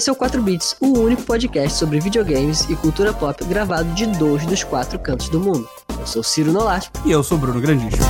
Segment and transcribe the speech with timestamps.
[0.00, 4.06] Esse é o 4 Bits, o único podcast sobre videogames e cultura pop gravado de
[4.06, 5.68] dois dos quatro cantos do mundo.
[5.90, 6.90] Eu sou Ciro Nolasco.
[7.04, 8.02] E eu sou Bruno Grandisco.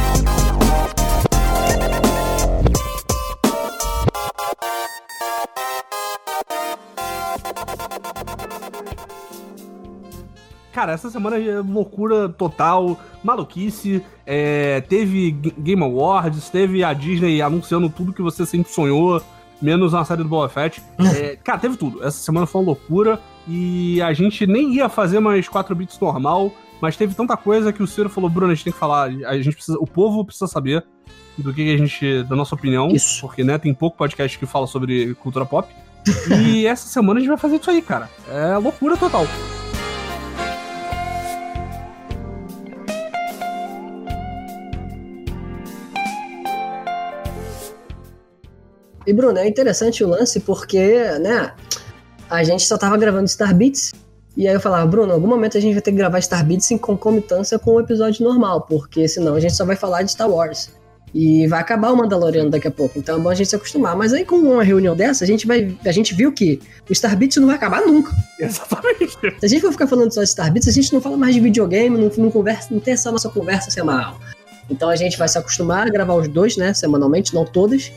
[10.73, 14.01] Cara, essa semana é loucura total, maluquice.
[14.25, 19.21] É, teve Game Awards, teve a Disney anunciando tudo que você sempre sonhou,
[19.61, 20.83] menos uma série do Boba Fett.
[20.99, 22.03] É, cara, teve tudo.
[22.03, 26.53] Essa semana foi uma loucura e a gente nem ia fazer mais 4 bits normal,
[26.81, 29.37] mas teve tanta coisa que o Ciro falou: Bruno, a gente tem que falar, a
[29.41, 30.85] gente precisa, o povo precisa saber
[31.37, 33.21] do que a gente, da nossa opinião, Isso.
[33.21, 35.69] porque né, tem pouco podcast que fala sobre cultura pop.
[36.45, 38.09] e essa semana a gente vai fazer isso aí, cara.
[38.29, 39.27] É loucura total.
[49.07, 51.53] E Bruno, é interessante o lance porque, né,
[52.29, 53.93] a gente só tava gravando Star Beats
[54.37, 56.45] e aí eu falava, Bruno, em algum momento a gente vai ter que gravar Star
[56.45, 60.13] Beats em concomitância com o episódio normal, porque senão a gente só vai falar de
[60.13, 60.71] Star Wars.
[61.13, 63.97] E vai acabar o Mandaloriano daqui a pouco, então é bom a gente se acostumar.
[63.97, 65.77] Mas aí com uma reunião dessa, a gente vai.
[65.85, 68.13] A gente viu que o Star Beats não vai acabar nunca.
[68.39, 69.19] Exatamente.
[69.41, 71.35] Se a gente for ficar falando só de Star Beats, a gente não fala mais
[71.35, 74.21] de videogame, não, não conversa, não tem essa nossa conversa semanal.
[74.71, 77.91] Então a gente vai se acostumar a gravar os dois, né, semanalmente, não todas.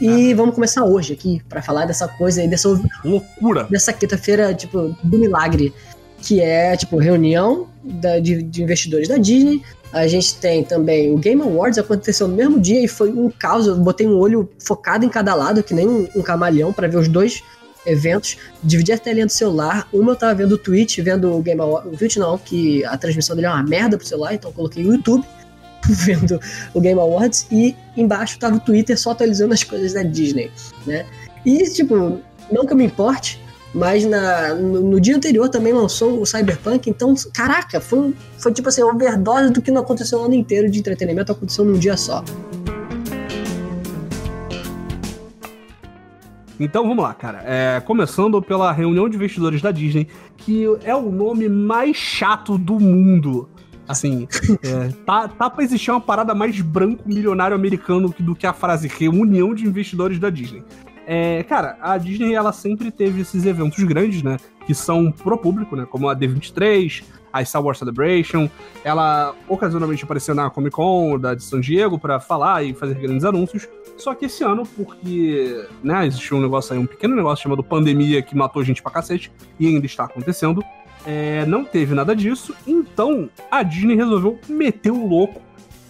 [0.00, 2.68] E vamos começar hoje aqui para falar dessa coisa aí, dessa,
[3.04, 3.64] Loucura.
[3.70, 5.72] dessa quinta-feira, tipo, do milagre,
[6.20, 9.62] que é, tipo, reunião da- de, de investidores da Disney.
[9.92, 13.66] A gente tem também o Game Awards, aconteceu no mesmo dia e foi um caos.
[13.66, 16.96] Eu botei um olho focado em cada lado, que nem um, um camaleão, para ver
[16.96, 17.42] os dois
[17.84, 18.38] eventos.
[18.62, 19.86] Dividi a telinha do celular.
[19.92, 21.92] Uma eu tava vendo o Twitch, vendo o Game Awards.
[21.92, 24.82] O Twitch não, que a transmissão dele é uma merda pro celular, então eu coloquei
[24.84, 25.24] o YouTube
[25.88, 26.40] vendo
[26.74, 30.50] o Game Awards e embaixo tava o Twitter só atualizando as coisas da Disney,
[30.86, 31.06] né?
[31.44, 33.40] E, tipo, não que eu me importe,
[33.74, 38.68] mas na, no, no dia anterior também lançou o Cyberpunk, então, caraca, foi, foi tipo
[38.68, 42.22] assim, overdose do que não aconteceu o ano inteiro de entretenimento, aconteceu num dia só.
[46.60, 47.42] Então vamos lá, cara.
[47.44, 50.06] É, começando pela reunião de investidores da Disney,
[50.36, 53.48] que é o nome mais chato do mundo.
[53.86, 54.28] Assim,
[54.62, 58.88] é, tá, tá pra existir uma parada mais branco milionário americano do que a frase
[58.88, 60.64] reunião de investidores da Disney.
[61.06, 64.36] É, cara, a Disney ela sempre teve esses eventos grandes, né?
[64.66, 65.84] Que são pro público, né?
[65.84, 68.48] Como a D23, a Star Wars Celebration.
[68.84, 73.24] Ela ocasionalmente apareceu na Comic Con da de San Diego pra falar e fazer grandes
[73.24, 73.68] anúncios.
[73.96, 78.22] Só que esse ano, porque né, existiu um negócio aí, um pequeno negócio chamado pandemia
[78.22, 80.62] que matou gente pra cacete e ainda está acontecendo,
[81.06, 82.54] é, não teve nada disso.
[82.66, 85.40] Então a Disney resolveu meter o louco.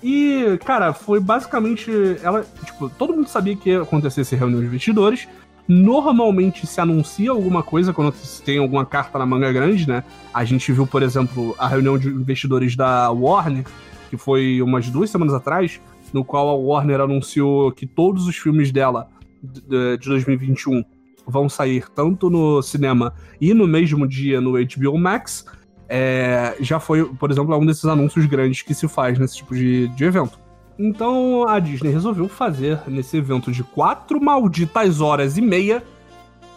[0.03, 1.91] E, cara, foi basicamente.
[2.23, 5.29] Ela, tipo, todo mundo sabia que ia acontecer essa reunião de investidores.
[5.69, 8.13] Normalmente se anuncia alguma coisa quando
[8.45, 10.03] tem alguma carta na manga grande, né?
[10.35, 13.65] A gente viu, por exemplo, a reunião de investidores da Warner,
[14.11, 15.81] que foi umas duas semanas atrás,
[16.13, 19.09] no qual a Warner anunciou que todos os filmes dela
[19.41, 20.85] de de 2021
[21.27, 25.45] vão sair tanto no cinema e no mesmo dia no HBO Max.
[25.89, 29.89] É, já foi, por exemplo, um desses anúncios grandes que se faz nesse tipo de,
[29.89, 30.39] de evento.
[30.79, 35.83] Então a Disney resolveu fazer nesse evento de quatro malditas horas e meia.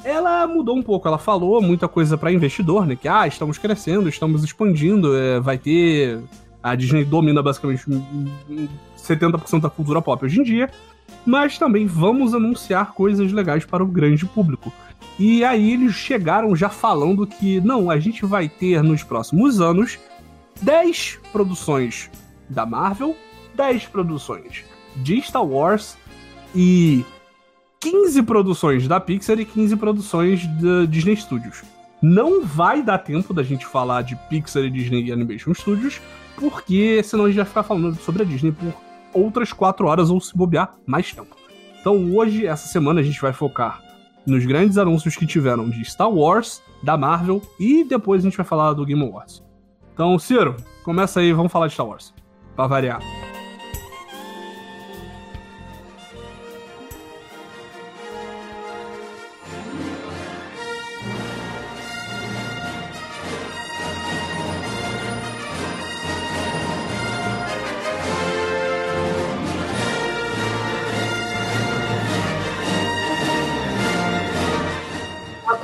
[0.03, 2.95] Ela mudou um pouco, ela falou muita coisa para investidor, né?
[2.95, 6.19] Que ah, estamos crescendo, estamos expandindo, é, vai ter.
[6.61, 10.69] A Disney domina basicamente hum, 70% da cultura pop hoje em dia,
[11.25, 14.71] mas também vamos anunciar coisas legais para o grande público.
[15.17, 19.97] E aí eles chegaram já falando que não, a gente vai ter nos próximos anos
[20.61, 22.09] 10 produções
[22.49, 23.15] da Marvel,
[23.55, 24.63] 10 produções
[24.97, 25.97] de Star Wars
[26.53, 27.03] e
[27.79, 31.63] 15 produções da Pixar e 15 produções da Disney Studios.
[32.01, 36.01] Não vai dar tempo da gente falar de Pixar e Disney Animation Studios,
[36.37, 38.73] porque senão a gente vai ficar falando sobre a Disney por
[39.15, 41.35] outras 4 horas ou se bobear mais tempo.
[41.79, 43.81] Então hoje, essa semana, a gente vai focar
[44.25, 48.45] nos grandes anúncios que tiveram de Star Wars, da Marvel e depois a gente vai
[48.45, 49.43] falar do Game Awards.
[49.93, 52.13] Então, Ciro, começa aí, vamos falar de Star Wars.
[52.55, 53.24] Pra variar.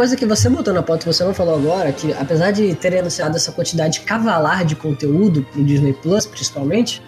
[0.02, 3.38] Coisa que você botou na pauta você não falou agora, que apesar de terem anunciado
[3.38, 7.04] essa quantidade cavalar de conteúdo pro Disney Plus, principalmente,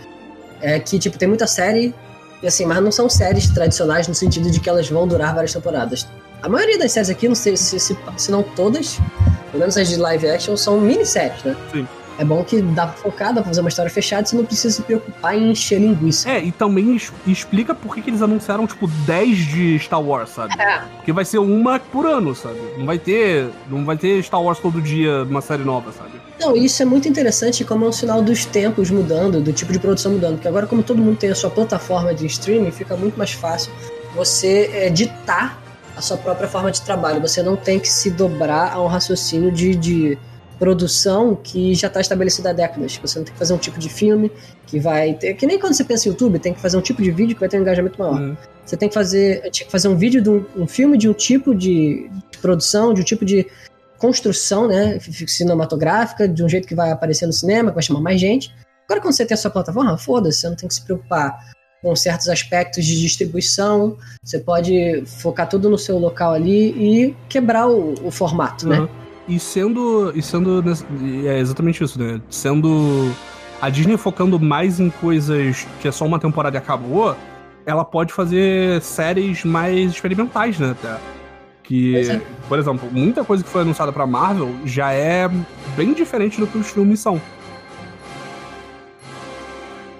[0.61, 1.91] é que, tipo, tem muita série,
[2.43, 5.51] e assim, mas não são séries tradicionais no sentido de que elas vão durar várias
[5.51, 6.07] temporadas.
[6.43, 8.99] A maioria das séries aqui, não sei se, se, se não todas,
[9.49, 11.55] pelo menos as de live action, são minisséries, né?
[11.71, 11.87] Sim.
[12.17, 14.75] É bom que dá pra focar, dá pra fazer uma história fechada, você não precisa
[14.75, 16.29] se preocupar em encher linguiça.
[16.29, 20.29] É, e também es- explica por que, que eles anunciaram, tipo, 10 de Star Wars,
[20.29, 20.53] sabe?
[20.61, 20.81] É.
[20.97, 22.59] Porque vai ser uma por ano, sabe?
[22.77, 23.49] Não vai ter.
[23.69, 26.11] Não vai ter Star Wars todo dia uma série nova, sabe?
[26.39, 29.79] Não, isso é muito interessante como é um sinal dos tempos mudando, do tipo de
[29.79, 30.33] produção mudando.
[30.35, 33.71] Porque agora, como todo mundo tem a sua plataforma de streaming, fica muito mais fácil
[34.15, 35.59] você é, ditar
[35.95, 37.21] a sua própria forma de trabalho.
[37.21, 40.17] Você não tem que se dobrar a um raciocínio de, de
[40.59, 42.97] produção que já está estabelecido há décadas.
[42.97, 44.31] Você não tem que fazer um tipo de filme
[44.65, 45.33] que vai ter.
[45.33, 47.39] Que nem quando você pensa em YouTube, tem que fazer um tipo de vídeo que
[47.39, 48.19] vai ter um engajamento maior.
[48.19, 48.37] Uhum.
[48.65, 49.49] Você tem que fazer.
[49.51, 52.93] Tinha que fazer um vídeo de um, um filme de um tipo de, de produção,
[52.93, 53.45] de um tipo de
[53.97, 54.99] construção, né?
[55.27, 58.53] Cinematográfica, de um jeito que vai aparecer no cinema, que vai chamar mais gente.
[58.85, 61.95] Agora, quando você tem a sua plataforma, foda-se, você não tem que se preocupar com
[61.95, 63.97] certos aspectos de distribuição.
[64.23, 68.87] Você pode focar tudo no seu local ali e quebrar o, o formato, né?
[69.27, 69.35] Uhum.
[69.35, 70.11] E sendo.
[70.15, 70.63] E sendo.
[71.25, 72.21] É exatamente isso, né?
[72.29, 73.11] Sendo.
[73.61, 77.15] A Disney focando mais em coisas que é só uma temporada e acabou,
[77.65, 80.71] ela pode fazer séries mais experimentais, né?
[80.71, 80.97] Até.
[81.63, 82.21] Que, é.
[82.49, 85.29] por exemplo, muita coisa que foi anunciada pra Marvel já é
[85.77, 87.21] bem diferente do que os filmes são.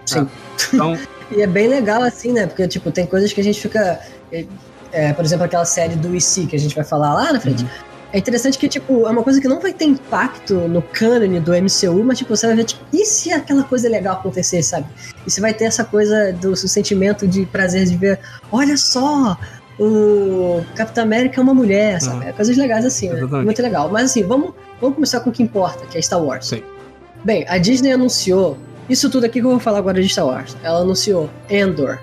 [0.06, 0.28] Sim.
[0.74, 0.98] Então,
[1.36, 2.46] E é bem legal assim, né?
[2.46, 4.00] Porque, tipo, tem coisas que a gente fica.
[4.32, 4.46] é,
[4.92, 7.66] é, por exemplo, aquela série do IC que a gente vai falar lá na frente.
[8.14, 11.52] É interessante que, tipo, é uma coisa que não vai ter impacto no cânone do
[11.52, 14.86] MCU, mas, tipo, você vai ver, tipo, e se aquela coisa legal acontecer, sabe?
[15.26, 18.20] E você vai ter essa coisa do, sentimento de prazer de ver,
[18.52, 19.36] olha só,
[19.80, 22.18] o Capitão América é uma mulher, sabe?
[22.18, 22.30] Uhum.
[22.30, 23.22] É coisas legais assim, né?
[23.24, 23.90] Muito legal.
[23.90, 26.46] Mas, assim, vamos, vamos começar com o que importa, que é Star Wars.
[26.46, 26.62] Sim.
[27.26, 30.56] Bem, a Disney anunciou isso tudo aqui que eu vou falar agora de Star Wars.
[30.62, 31.98] Ela anunciou Endor,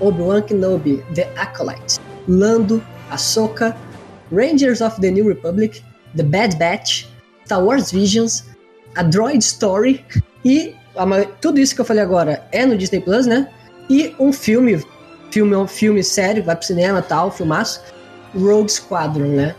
[0.00, 3.76] Obi-Wan Kenobi, The Acolyte, Lando, Ahsoka,
[4.32, 5.82] Rangers of the New Republic,
[6.16, 7.04] The Bad Batch,
[7.44, 8.44] Star Wars Visions,
[8.96, 10.04] A Droid Story
[10.44, 11.06] e a
[11.40, 13.48] tudo isso que eu falei agora é no Disney Plus, né?
[13.88, 14.82] E um filme,
[15.30, 17.80] filme, filme sério, vai pro cinema e tal, filmaço,
[18.34, 19.54] Rogue Squadron, né?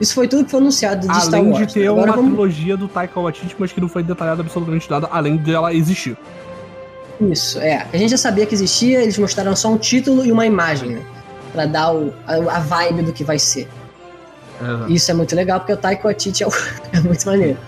[0.00, 1.66] Isso foi tudo que foi anunciado de Star além Wars.
[1.66, 4.90] de ter Agora uma vamos- trilogia do Taika Waititi, mas que não foi detalhada absolutamente
[4.90, 6.16] nada, além de ela existir.
[7.20, 7.86] Isso, é.
[7.92, 11.02] A gente já sabia que existia, eles mostraram só um título e uma imagem, né?
[11.52, 13.68] Pra dar o, a, a vibe do que vai ser.
[14.88, 16.50] Isso é muito legal, porque o Taika Waititi é, o-
[16.92, 17.58] é muito maneiro.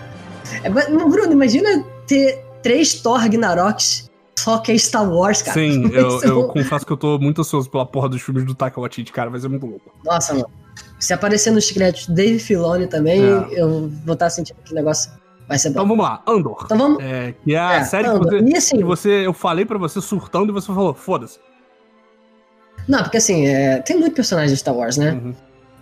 [0.63, 5.53] É, mas, Bruno, imagina ter três Thor Ragnaroks, só que é Star Wars, cara.
[5.59, 8.45] Sim, eu, ser eu um- confesso que eu tô muito ansioso pela porra dos filmes
[8.45, 9.91] do Taika Waititi, cara, vai ser muito louco.
[10.03, 10.49] Nossa, mano.
[10.99, 13.47] Se aparecer nos créditos Dave Filoni também, É.
[13.61, 15.11] eu vou estar sentindo que o negócio
[15.47, 15.89] vai ser Então bom.
[15.89, 16.61] vamos lá, Andor.
[16.65, 17.03] Então vamos...
[17.03, 19.09] É, que é a é, série que você, E assim, que você.
[19.27, 21.39] Eu falei pra você surtando e você falou, foda-se.
[22.87, 25.11] não, porque assim, é, tem muito personagem de Star Wars, né?
[25.11, 25.33] Uhum.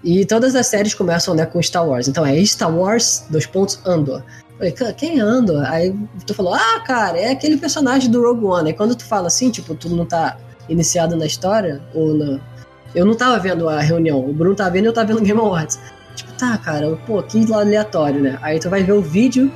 [0.03, 2.07] E todas as séries começam né, com Star Wars.
[2.07, 4.23] Então é Star Wars, dois pontos, Andor.
[4.57, 5.63] Falei, "Cara, quem é Andor?
[5.65, 5.95] Aí
[6.25, 8.69] tu falou, ah, cara, é aquele personagem do Rogue One.
[8.69, 10.37] Aí quando tu fala assim, tipo, tu não tá
[10.69, 12.39] iniciado na história, ou na.
[12.93, 15.39] Eu não tava vendo a reunião, o Bruno tava vendo e eu tava vendo Game
[15.39, 15.79] Awards.
[16.15, 18.37] Tipo, tá, cara, pô, que aleatório, né?
[18.41, 19.51] Aí tu vai ver o vídeo,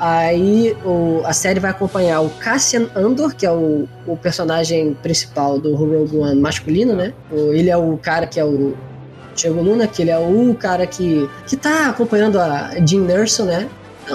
[0.00, 5.60] aí o, a série vai acompanhar o Cassian Andor, que é o, o personagem principal
[5.60, 7.14] do Rogue One masculino, né?
[7.30, 8.74] Ele é o cara que é o
[9.34, 13.68] Diego Luna, que ele é o cara que, que tá acompanhando a Jean Erso, né?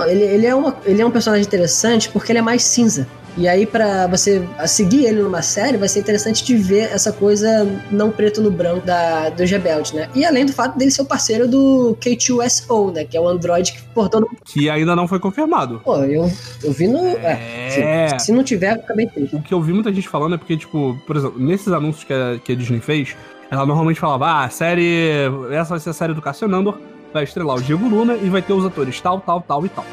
[0.08, 3.08] Ele, ele, é uma, ele é um personagem interessante porque ele é mais cinza.
[3.38, 7.68] E aí, pra você seguir ele numa série, vai ser interessante de ver essa coisa
[7.92, 10.10] não preto no branco da, dos rebeldes, né?
[10.16, 13.06] E além do fato dele ser o parceiro do K2SO, né?
[13.06, 15.82] Que é o android que, por todo Que ainda não foi confirmado.
[15.86, 16.32] Pô, eu,
[16.64, 17.06] eu vi no.
[17.18, 17.68] É.
[17.70, 18.18] É.
[18.18, 19.36] Se, se não tiver, eu acabei triste.
[19.36, 22.14] O que eu vi muita gente falando é porque, tipo, por exemplo, nesses anúncios que
[22.14, 23.16] a, que a Disney fez,
[23.52, 25.30] ela normalmente falava, ah, a série.
[25.52, 26.80] Essa vai ser a série do Cassian Andor,
[27.14, 29.86] vai estrelar o Diego Luna e vai ter os atores tal, tal, tal e tal.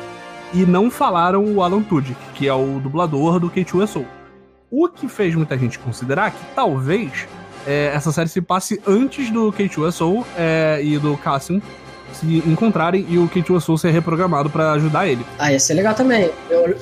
[0.52, 4.04] E não falaram o Alan Tudyk, que é o dublador do K2SO.
[4.70, 7.26] O que fez muita gente considerar que talvez
[7.66, 11.60] é, essa série se passe antes do K2SO é, e do Cassian
[12.14, 15.24] se encontrarem e o K2SO ser reprogramado pra ajudar ele.
[15.38, 16.30] Ah, ia ser legal também.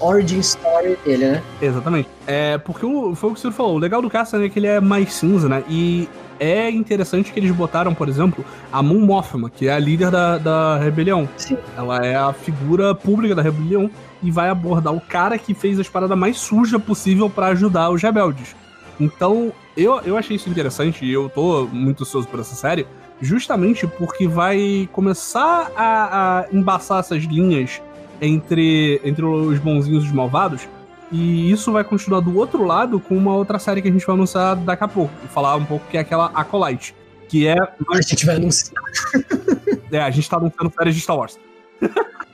[0.00, 1.42] O origin story dele, né?
[1.60, 2.08] Exatamente.
[2.26, 4.58] É, porque o, foi o que o Ciro falou, o legal do Cassian é que
[4.58, 5.64] ele é mais cinza, né?
[5.68, 6.08] E
[6.42, 10.38] é interessante que eles botaram, por exemplo, a Mon Mothma, que é a líder da,
[10.38, 11.28] da rebelião.
[11.36, 11.56] Sim.
[11.76, 13.88] Ela é a figura pública da rebelião
[14.20, 18.02] e vai abordar o cara que fez as paradas mais sujas possível pra ajudar os
[18.02, 18.56] rebeldes.
[18.98, 22.86] Então, eu, eu achei isso interessante e eu tô muito ansioso por essa série,
[23.20, 27.80] justamente porque vai começar a, a embaçar essas linhas
[28.20, 30.68] entre, entre os bonzinhos e os malvados.
[31.12, 34.16] E isso vai continuar do outro lado com uma outra série que a gente vai
[34.16, 35.12] anunciar daqui a pouco.
[35.22, 36.94] E falar um pouco que é aquela Acolyte.
[37.28, 37.56] Que é.
[37.90, 38.82] A gente vai anunciar.
[39.92, 41.38] É, a gente tá anunciando séries de Star Wars.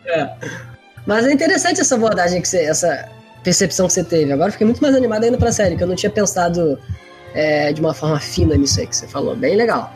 [0.06, 0.32] É.
[1.06, 2.60] Mas é interessante essa abordagem que você.
[2.60, 3.10] essa
[3.42, 4.32] percepção que você teve.
[4.32, 6.78] Agora eu fiquei muito mais animado ainda pra série, que eu não tinha pensado
[7.34, 9.36] é, de uma forma fina nisso aí que você falou.
[9.36, 9.92] Bem legal.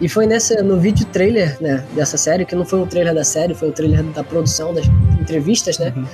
[0.00, 3.24] E foi nessa, no vídeo trailer né, dessa série, que não foi o trailer da
[3.24, 4.86] série, foi o trailer da produção, das
[5.18, 5.92] entrevistas, né?
[5.96, 6.06] Uhum.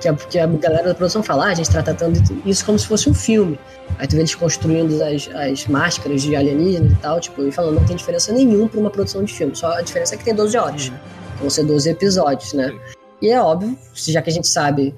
[0.00, 2.78] Que, a, que a galera da produção fala, ah, a gente tá tratando isso como
[2.78, 3.58] se fosse um filme.
[3.98, 7.74] Aí tu vê eles construindo as, as máscaras de alienígenas e tal, tipo, e falando,
[7.74, 9.54] não tem diferença nenhuma pra uma produção de filme.
[9.54, 10.88] Só a diferença é que tem 12 horas.
[10.88, 10.96] Uhum.
[11.40, 12.72] Vão ser 12 episódios, né?
[13.20, 14.94] E é óbvio, já que a gente sabe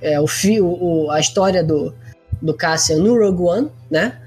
[0.00, 1.94] é, o, fi, o, a história do,
[2.40, 4.18] do Cassian no Rogue One, né?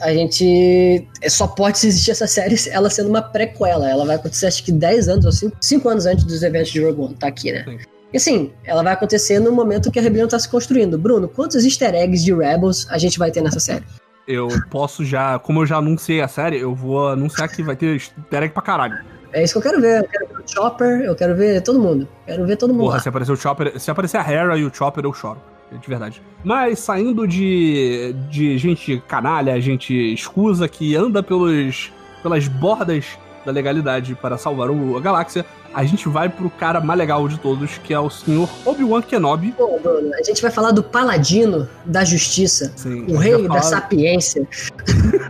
[0.00, 3.90] A gente é, só pode existir essa série ela sendo uma prequela.
[3.90, 6.84] Ela vai acontecer acho que 10 anos ou 5, 5 anos antes dos eventos de
[6.84, 7.64] Rogue One, tá aqui, né?
[7.64, 7.93] Sim.
[8.14, 10.96] E assim, ela vai acontecer no momento que a rebelião tá se construindo.
[10.96, 13.84] Bruno, quantos easter eggs de Rebels a gente vai ter nessa série?
[14.28, 17.94] Eu posso já, como eu já anunciei a série, eu vou anunciar que vai ter
[17.94, 18.96] easter egg pra caralho.
[19.32, 19.98] É isso que eu quero ver.
[20.04, 22.06] Eu quero ver o Chopper, eu quero ver todo mundo.
[22.24, 23.00] Quero ver todo mundo Porra, lá.
[23.02, 25.40] se aparecer o Chopper, se aparecer a Hera e o Chopper, eu choro.
[25.72, 26.22] De verdade.
[26.44, 31.92] Mas saindo de, de gente canalha, gente escusa que anda pelos,
[32.22, 35.44] pelas bordas da legalidade para salvar o- a galáxia,
[35.74, 39.52] a gente vai pro cara mais legal de todos, que é o senhor Obi-Wan Kenobi.
[39.52, 43.48] Pô, Bruno, a gente vai falar do paladino da justiça, Sim, o rei vai da
[43.48, 44.46] falar sapiência,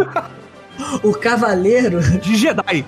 [1.03, 2.01] o cavaleiro.
[2.21, 2.85] De Jedi.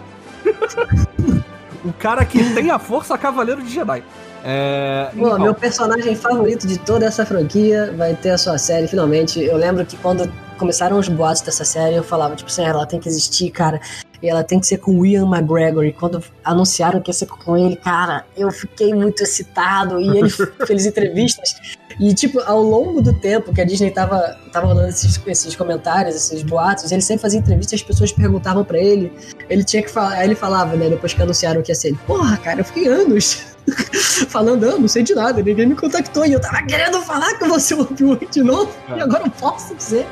[1.85, 4.03] o cara que tem a força cavaleiro de Jedi.
[4.45, 8.87] É, Pô, então, meu personagem favorito de toda essa franquia vai ter a sua série
[8.87, 9.43] finalmente.
[9.43, 12.87] Eu lembro que quando começaram os boatos dessa série, eu falava, tipo assim, "Ah, ela
[12.87, 13.81] tem que existir, cara.
[14.23, 15.85] E ela tem que ser com o Ian McGregor.
[15.85, 20.01] E quando anunciaram que ia ser com ele, cara, eu fiquei muito excitado.
[20.01, 20.31] E ele
[20.67, 21.55] fez entrevistas.
[21.99, 26.15] E, tipo, ao longo do tempo que a Disney tava, tava rolando esses, esses comentários,
[26.15, 29.11] esses boatos, ele sempre fazia entrevistas, as pessoas perguntavam pra ele.
[29.49, 30.15] Ele tinha que falar.
[30.15, 31.99] Aí ele falava, né, depois que anunciaram que ia ser ele.
[32.07, 33.57] Porra, cara, eu fiquei anos
[34.29, 36.27] falando, ah, não sei de nada, ninguém me contactou.
[36.27, 38.71] E eu tava querendo falar com você Obi-Wan de novo.
[38.91, 38.99] É.
[38.99, 40.07] E agora eu posso dizer.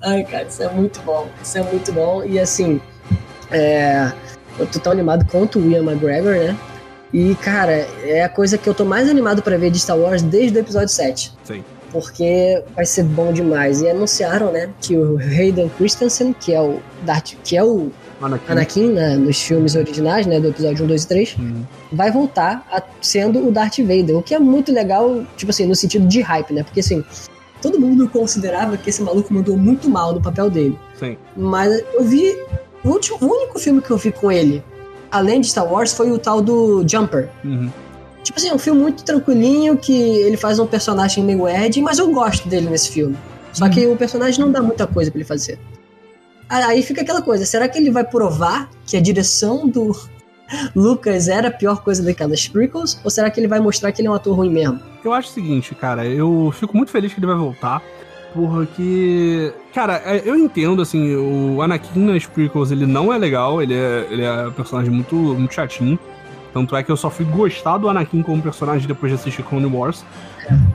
[0.00, 1.28] Ai, cara, isso é muito bom.
[1.42, 2.24] Isso é muito bom.
[2.24, 2.80] E assim,
[3.52, 4.12] é,
[4.58, 6.56] eu tô tão animado quanto o Ian McGregor, né?
[7.12, 10.22] E, cara, é a coisa que eu tô mais animado pra ver de Star Wars
[10.22, 11.32] desde o episódio 7.
[11.44, 11.62] Sim.
[11.90, 13.82] Porque vai ser bom demais.
[13.82, 17.90] E anunciaram, né, que o Hayden Christensen, que é o Darth, que é o
[18.20, 18.52] Anakin.
[18.52, 22.66] Anakin né, nos filmes originais, né, do episódio 1, 2 e 3, Hum, vai voltar
[22.72, 26.22] a- sendo o Darth Vader, o que é muito legal, tipo assim, no sentido de
[26.22, 26.62] hype, né?
[26.62, 27.04] Porque assim,
[27.60, 30.78] todo mundo considerava que esse maluco mandou muito mal no papel dele.
[30.98, 31.18] Sim.
[31.36, 32.34] Mas eu vi.
[32.84, 34.62] O, último, o único filme que eu vi com ele,
[35.10, 37.28] além de Star Wars, foi o tal do Jumper.
[37.44, 37.70] Uhum.
[38.22, 41.98] Tipo assim, é um filme muito tranquilinho, que ele faz um personagem meio Ed, mas
[41.98, 43.16] eu gosto dele nesse filme.
[43.52, 45.58] Só que o personagem não dá muita coisa pra ele fazer.
[46.48, 49.96] Aí fica aquela coisa, será que ele vai provar que a direção do
[50.76, 53.00] Lucas era a pior coisa daquelas prequels?
[53.02, 54.80] Ou será que ele vai mostrar que ele é um ator ruim mesmo?
[55.04, 57.82] Eu acho o seguinte, cara, eu fico muito feliz que ele vai voltar,
[58.34, 63.74] porque, cara, é, eu entendo, assim, o Anakin nas prequels, ele não é legal, ele
[63.74, 65.98] é, ele é um personagem muito, muito chatinho,
[66.52, 69.66] tanto é que eu só fui gostar do Anakin como personagem depois de assistir Clone
[69.66, 70.04] Wars.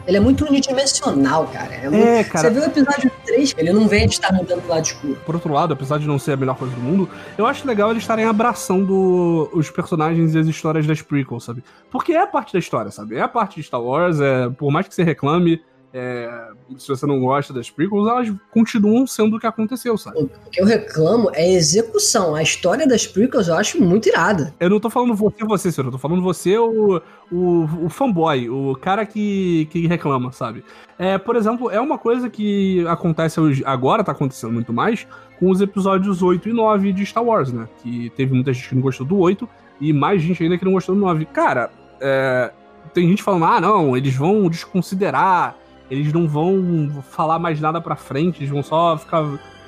[0.07, 1.73] Ele é muito unidimensional, cara.
[1.75, 4.61] É muito- É, Você cara, viu o episódio 3, ele não vem de estar mudando
[4.61, 5.17] pro lado escuro.
[5.25, 7.91] por outro lado, apesar de não ser a melhor coisa do mundo, eu acho legal
[7.91, 11.63] eles estarem abraçando os personagens e as histórias das prequels, sabe?
[11.91, 13.15] Porque é parte da história, sabe?
[13.17, 15.61] É a parte de Star Wars, é, por mais que você reclame,
[15.97, 20.19] é, se você não gosta das prequels, elas continuam sendo o que aconteceu, sabe?
[20.19, 22.35] O que eu reclamo é a execução.
[22.35, 24.53] A história das prequels eu acho muito irada.
[24.59, 25.87] Eu não tô falando você, você, senhor.
[25.87, 27.01] Eu tô falando você, o,
[27.31, 30.63] o, o fanboy, o cara que, que reclama, sabe?
[30.99, 35.07] É, por exemplo, é uma coisa que acontece hoje, agora tá acontecendo muito mais
[35.39, 37.67] com os episódios 8 e 9 de Star Wars, né?
[37.81, 39.49] Que teve muita gente que não gostou do 8
[39.81, 41.25] e mais gente ainda que não gostou do 9.
[41.25, 42.51] Cara, é,
[42.93, 45.55] tem gente falando, ah, não, eles vão desconsiderar,
[45.89, 49.25] eles não vão falar mais nada pra frente, eles vão só ficar,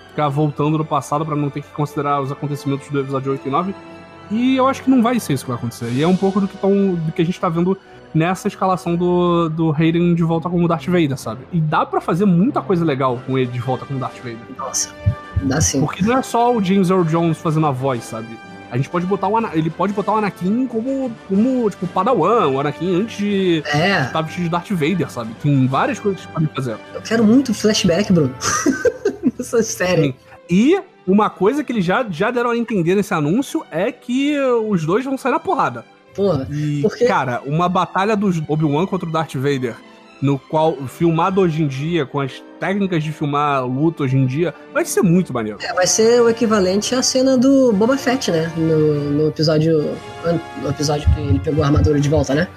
[0.09, 3.51] ficar voltando no passado pra não ter que considerar os acontecimentos do episódio 8 e
[3.51, 3.75] 9.
[4.31, 5.91] E eu acho que não vai ser isso que vai acontecer.
[5.91, 7.77] E é um pouco do que, tão, do que a gente tá vendo
[8.13, 11.41] nessa escalação do, do Hayden de volta como Darth Vader, sabe?
[11.51, 14.37] E dá pra fazer muita coisa legal com ele de volta como Darth Vader.
[14.57, 14.93] Nossa,
[15.43, 15.79] dá sim.
[15.79, 18.27] Porque não é só o James Earl Jones fazendo a voz, sabe?
[18.71, 22.47] A gente pode botar o Ana- ele pode botar o Anakin como, como tipo, Padawan,
[22.47, 25.33] o Anakin antes de É, estar vestido de Darth Vader, sabe?
[25.41, 26.77] Tem várias coisas que podem fazer.
[26.93, 28.33] eu quero muito flashback, Bruno.
[29.37, 30.15] Nessa série.
[30.49, 34.85] E uma coisa que eles já, já deram a entender nesse anúncio é que os
[34.85, 35.83] dois vão sair na porrada.
[36.15, 39.75] Porra, E, Porque- cara, uma batalha dos Obi-Wan contra o Darth Vader
[40.21, 44.53] no qual filmado hoje em dia, com as técnicas de filmar luta hoje em dia,
[44.73, 45.59] vai ser muito maneiro.
[45.61, 48.51] É, vai ser o equivalente à cena do Boba Fett, né?
[48.55, 49.95] No, no episódio.
[50.61, 52.47] No episódio que ele pegou a armadura de volta, né?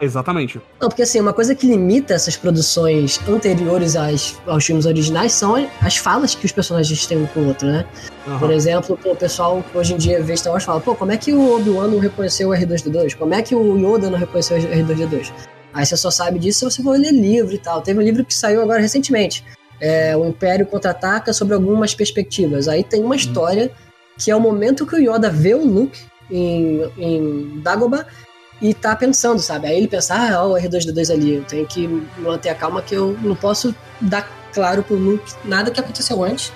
[0.00, 0.60] Exatamente.
[0.80, 5.56] Não, porque assim, uma coisa que limita essas produções anteriores às, aos filmes originais são
[5.82, 7.84] as falas que os personagens têm um com o outro, né?
[8.26, 8.38] Uhum.
[8.38, 11.16] Por exemplo, pô, o pessoal hoje em dia vê Star Wars fala, pô, como é
[11.16, 13.16] que o Obi-Wan não reconheceu o R2D2?
[13.16, 15.32] Como é que o Yoda não reconheceu o R2D2?
[15.78, 17.80] Aí você só sabe disso se você for ler livro e tal.
[17.80, 19.44] Teve um livro que saiu agora recentemente.
[19.80, 22.66] É, o Império Contra-Ataca sobre algumas perspectivas.
[22.66, 23.14] Aí tem uma uhum.
[23.14, 23.70] história
[24.18, 28.04] que é o momento que o Yoda vê o Luke em, em Dagobah
[28.60, 29.68] e tá pensando, sabe?
[29.68, 31.86] Aí ele pensa, ah, ó, o R2D2 ali, eu tenho que
[32.18, 36.52] manter a calma que eu não posso dar claro pro Luke nada que aconteceu antes.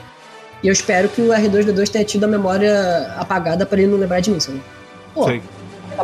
[0.65, 4.19] E eu espero que o R2D2 tenha tido a memória apagada para ele não lembrar
[4.19, 4.61] de mim, sabe?
[5.15, 5.41] Pô, Sim.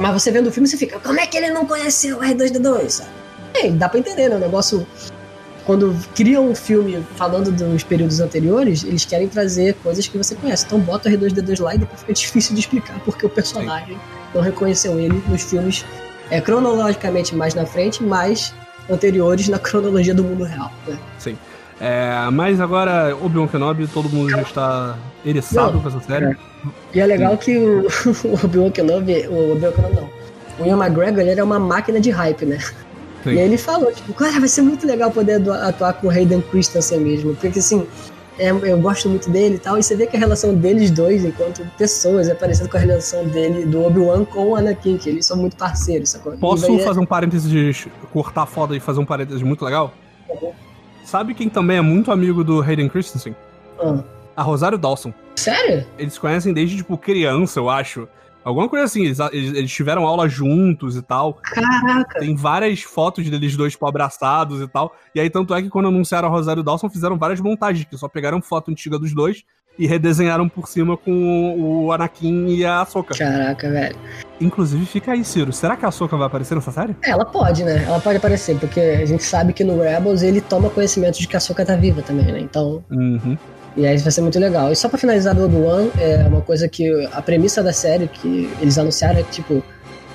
[0.01, 2.89] Mas você vendo o filme, você fica, como é que ele não conheceu o R2D2,
[2.91, 3.11] sabe?
[3.55, 4.37] É, dá pra entender, né?
[4.37, 4.87] O negócio
[5.69, 10.65] quando criam um filme falando dos períodos anteriores, eles querem trazer coisas que você conhece.
[10.65, 14.01] Então bota o R2D2 lá e depois fica difícil de explicar porque o personagem Sim.
[14.35, 15.85] não reconheceu ele nos filmes
[16.31, 18.55] é, cronologicamente mais na frente, mas
[18.89, 20.73] anteriores na cronologia do mundo real.
[20.87, 20.99] Né?
[21.19, 21.37] Sim.
[21.81, 26.27] É, mas agora, Obi-Wan Kenobi, todo mundo já está eriçado com essa série.
[26.27, 26.37] É.
[26.93, 27.87] E é legal que o,
[28.25, 30.09] o Obi-Wan Kenobi, o Obi-Wan Kenobi não,
[30.59, 32.59] o Ian McGregor, ele é uma máquina de hype, né?
[33.23, 33.31] Sim.
[33.31, 36.41] E aí ele falou, tipo, cara, vai ser muito legal poder atuar com o Hayden
[36.51, 37.87] Christensen mesmo, porque assim,
[38.39, 41.25] é, eu gosto muito dele e tal, e você vê que a relação deles dois,
[41.25, 45.27] enquanto pessoas, é parecida com a relação dele, do Obi-Wan com o Anakin, que eles
[45.27, 46.33] são muito parceiros, sacou?
[46.39, 49.93] Posso fazer um parênteses de cortar foda e fazer um parênteses muito legal?
[50.29, 50.53] Uhum.
[51.09, 53.35] Sabe quem também é muito amigo do Hayden Christensen?
[53.81, 54.05] Uhum.
[54.37, 55.11] A Rosário Dawson.
[55.37, 55.87] Sério?
[55.97, 58.07] Eles conhecem desde, tipo, criança, eu acho.
[58.45, 61.33] Alguma coisa assim, eles, eles, tiveram aula juntos e tal.
[61.43, 62.21] Caraca!
[62.21, 64.95] Tem várias fotos deles dois, tipo, abraçados e tal.
[65.15, 68.07] E aí, tanto é que quando anunciaram a Rosário Dawson, fizeram várias montagens, que só
[68.07, 69.45] pegaram foto antiga dos dois
[69.79, 73.15] e redesenharam por cima com o Anakin e a Ahsoka.
[73.17, 73.97] Caraca, velho.
[74.41, 75.53] Inclusive, fica aí, Ciro.
[75.53, 76.97] Será que a Ahsoka vai aparecer nessa série?
[77.03, 77.85] Ela pode, né?
[77.87, 81.37] Ela pode aparecer, porque a gente sabe que no Rebels ele toma conhecimento de que
[81.37, 82.41] a Ahsoka tá viva também, né?
[82.41, 82.85] Então.
[82.91, 83.37] Uhum.
[83.77, 84.73] E aí vai ser muito legal.
[84.73, 88.51] E só para finalizar do Obi-Wan, é uma coisa que a premissa da série que
[88.61, 89.63] eles anunciaram é que, tipo,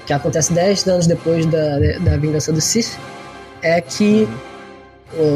[0.06, 2.98] que acontece 10 anos depois da, da vingança do Sith,
[3.62, 4.28] é que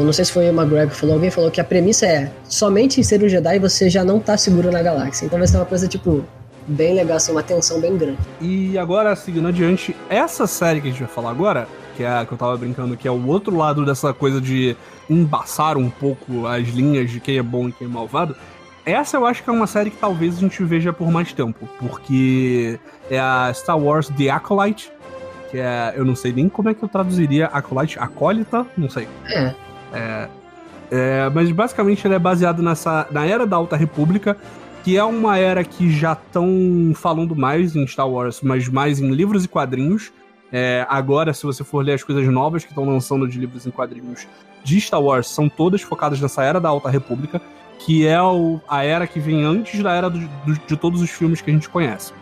[0.04, 3.00] não sei se foi o McGregor que falou, alguém falou que a premissa é somente
[3.00, 5.26] em ser um Jedi você já não tá seguro na galáxia.
[5.26, 6.24] Então vai ser uma coisa, tipo,
[6.66, 8.18] bem legal, assim, uma tensão bem grande.
[8.40, 12.24] E agora, seguindo adiante, essa série que a gente vai falar agora, que é a
[12.24, 14.76] que eu tava brincando, que é o outro lado dessa coisa de
[15.08, 18.36] embaçar um pouco as linhas de quem é bom e quem é malvado.
[18.84, 21.68] Essa eu acho que é uma série que talvez a gente veja por mais tempo,
[21.78, 22.78] porque
[23.10, 24.90] é a Star Wars The Acolyte,
[25.50, 25.92] que é.
[25.96, 28.66] Eu não sei nem como é que eu traduziria Acolyte, Acólita?
[28.76, 29.08] Não sei.
[29.26, 29.52] É.
[29.92, 30.28] É,
[30.90, 34.36] é, mas basicamente ele é baseado nessa, na Era da Alta República,
[34.82, 39.10] que é uma era que já estão falando mais em Star Wars, mas mais em
[39.10, 40.12] livros e quadrinhos.
[40.50, 43.70] É, agora, se você for ler as coisas novas que estão lançando de livros em
[43.70, 44.26] quadrinhos
[44.64, 47.40] de Star Wars, são todas focadas nessa era da Alta República,
[47.80, 51.10] que é o, a era que vem antes da era do, do, de todos os
[51.10, 52.12] filmes que a gente conhece.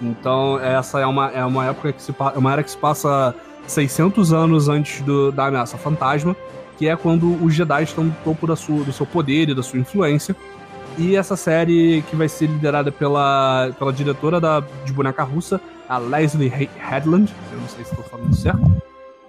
[0.00, 3.34] Então, essa é uma, é uma época que se é uma era que se passa
[3.66, 6.36] 600 anos antes do, da ameaça fantasma,
[6.78, 9.62] que é quando os Jedi estão no topo da sua, do seu poder e da
[9.62, 10.34] sua influência.
[10.98, 15.98] E essa série que vai ser liderada pela, pela diretora da, de boneca russa, a
[15.98, 18.82] Leslie Headland, eu não sei se estou falando certo.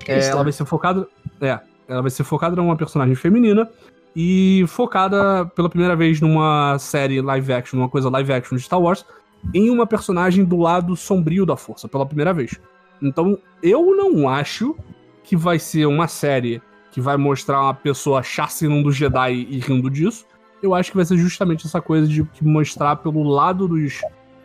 [0.08, 1.08] É, ela vai ser focada.
[1.41, 3.69] É, ela vai ser focada numa personagem feminina
[4.15, 8.79] e focada pela primeira vez numa série live action, numa coisa live action de Star
[8.79, 9.06] Wars,
[9.53, 12.60] em uma personagem do lado sombrio da força, pela primeira vez.
[13.01, 14.75] Então, eu não acho
[15.23, 16.62] que vai ser uma série
[16.93, 20.25] que vai mostrar uma pessoa chacinando do Jedi e rindo disso.
[20.62, 23.99] Eu acho que vai ser justamente essa coisa de mostrar pelo lado dos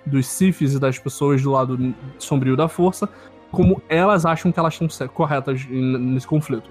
[0.06, 3.06] dos Siths e das pessoas do lado sombrio da força,
[3.52, 6.70] como elas acham que elas estão corretas nesse conflito.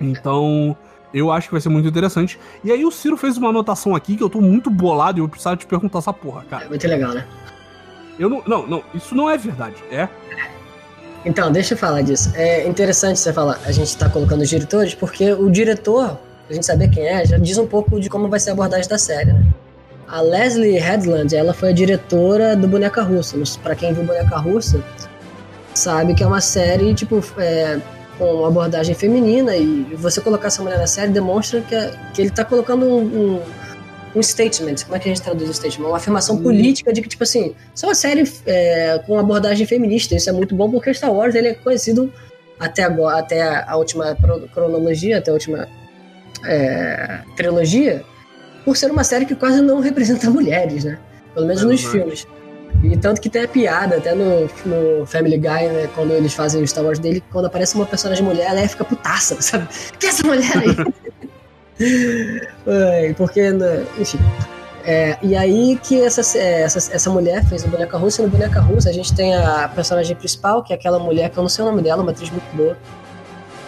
[0.00, 0.74] Então,
[1.12, 2.40] eu acho que vai ser muito interessante.
[2.64, 5.28] E aí o Ciro fez uma anotação aqui que eu tô muito bolado e eu
[5.28, 6.64] precisava te perguntar essa porra, cara.
[6.64, 7.26] É muito legal, né?
[8.18, 10.08] Eu não, não, não, isso não é verdade, é?
[11.28, 12.32] Então, deixa eu falar disso.
[12.34, 16.64] É interessante você falar, a gente tá colocando os diretores, porque o diretor, a gente
[16.64, 19.34] saber quem é, já diz um pouco de como vai ser a abordagem da série,
[19.34, 19.44] né?
[20.08, 23.36] A Leslie Headland, ela foi a diretora do Boneca Russa.
[23.62, 24.82] Para quem viu Boneca Russa,
[25.74, 27.78] sabe que é uma série, tipo, é,
[28.16, 32.30] com abordagem feminina e você colocar essa mulher na série demonstra que, é, que ele
[32.30, 33.42] tá colocando um, um,
[34.14, 34.84] um, statement.
[34.84, 35.86] Como é que a gente traduz o statement?
[35.86, 36.42] Uma afirmação uhum.
[36.42, 40.14] política de que, tipo assim, isso é uma série é, com abordagem feminista.
[40.14, 42.12] Isso é muito bom porque Star Wars ele é conhecido
[42.58, 44.16] até, agora, até a última
[44.52, 45.68] cronologia, até a última
[46.44, 48.04] é, trilogia,
[48.64, 50.98] por ser uma série que quase não representa mulheres, né?
[51.34, 52.26] Pelo menos é nos filmes.
[52.82, 55.88] E tanto que tem a piada, até no, no Family Guy, né?
[55.94, 59.36] Quando eles fazem o Star Wars dele, quando aparece uma personagem mulher, ela fica putaça,
[59.42, 59.68] sabe?
[59.98, 60.76] Que essa mulher aí?
[63.16, 64.18] Porque, né, enfim.
[64.84, 68.60] É, e aí que essa, essa, essa mulher fez a boneca russa, e no boneca
[68.60, 71.62] russa a gente tem a personagem principal, que é aquela mulher que eu não sei
[71.64, 72.76] o nome dela, uma atriz muito boa.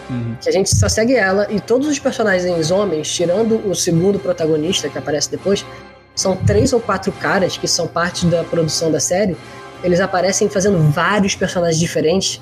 [0.09, 0.35] Uhum.
[0.41, 4.89] Que a gente só segue ela, e todos os personagens homens, tirando o segundo protagonista
[4.89, 5.63] que aparece depois,
[6.15, 9.37] são três ou quatro caras que são parte da produção da série.
[9.83, 12.41] Eles aparecem fazendo vários personagens diferentes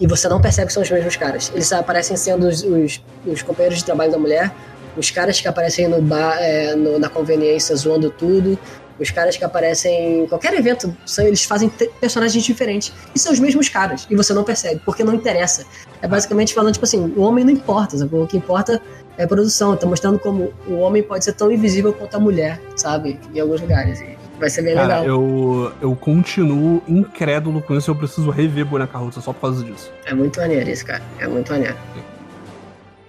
[0.00, 1.50] e você não percebe que são os mesmos caras.
[1.54, 4.52] Eles aparecem sendo os, os, os companheiros de trabalho da mulher,
[4.98, 8.58] os caras que aparecem no bar, é, no, na conveniência zoando tudo,
[8.98, 12.92] os caras que aparecem em qualquer evento, são, eles fazem personagens diferentes.
[13.14, 14.06] E são os mesmos caras.
[14.10, 15.64] E você não percebe, porque não interessa.
[16.02, 18.14] É basicamente falando, tipo assim, o homem não importa, sabe?
[18.16, 18.82] O que importa
[19.16, 19.76] é a produção.
[19.76, 23.20] Tá mostrando como o homem pode ser tão invisível quanto a mulher, sabe?
[23.32, 24.00] Em alguns lugares.
[24.00, 25.04] E vai ser bem Cara, legal.
[25.04, 27.90] Eu, eu continuo incrédulo com isso.
[27.90, 29.92] Eu preciso rever Boneca Russa só por causa disso.
[30.06, 31.02] É muito maneiro isso, cara.
[31.20, 31.76] É muito maneiro.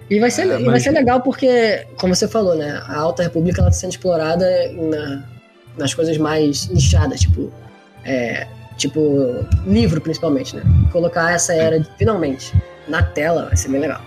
[0.09, 0.65] E vai ser, é, mas...
[0.65, 2.81] vai ser legal porque, como você falou, né?
[2.87, 5.23] A Alta República ela tá sendo explorada na,
[5.77, 7.51] nas coisas mais nichadas, tipo.
[8.05, 10.63] É, tipo, livro principalmente, né?
[10.91, 12.53] Colocar essa era finalmente
[12.87, 14.01] na tela vai ser bem legal.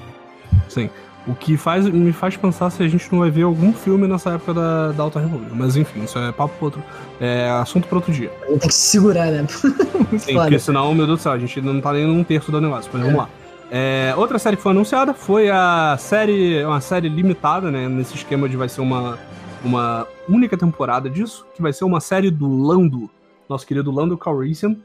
[0.69, 0.91] Sim.
[1.25, 4.31] O que faz, me faz pensar se a gente não vai ver algum filme nessa
[4.31, 5.55] época da, da Alta República.
[5.55, 6.83] Mas enfim, isso é papo pro outro.
[7.21, 8.29] É assunto para outro dia.
[8.49, 9.47] Tem que se segurar, né?
[10.19, 12.61] Sim, porque senão, meu Deus do céu, a gente não tá nem num terço do
[12.61, 12.91] negócio.
[12.93, 13.05] Mas é.
[13.05, 13.29] vamos lá.
[13.75, 17.89] É, outra série que foi anunciada foi a série, uma série limitada, né?
[17.89, 19.19] Nesse esquema de vai ser uma,
[19.65, 23.09] uma única temporada disso, que vai ser uma série do Lando,
[23.49, 24.77] nosso querido Lando Calrissian.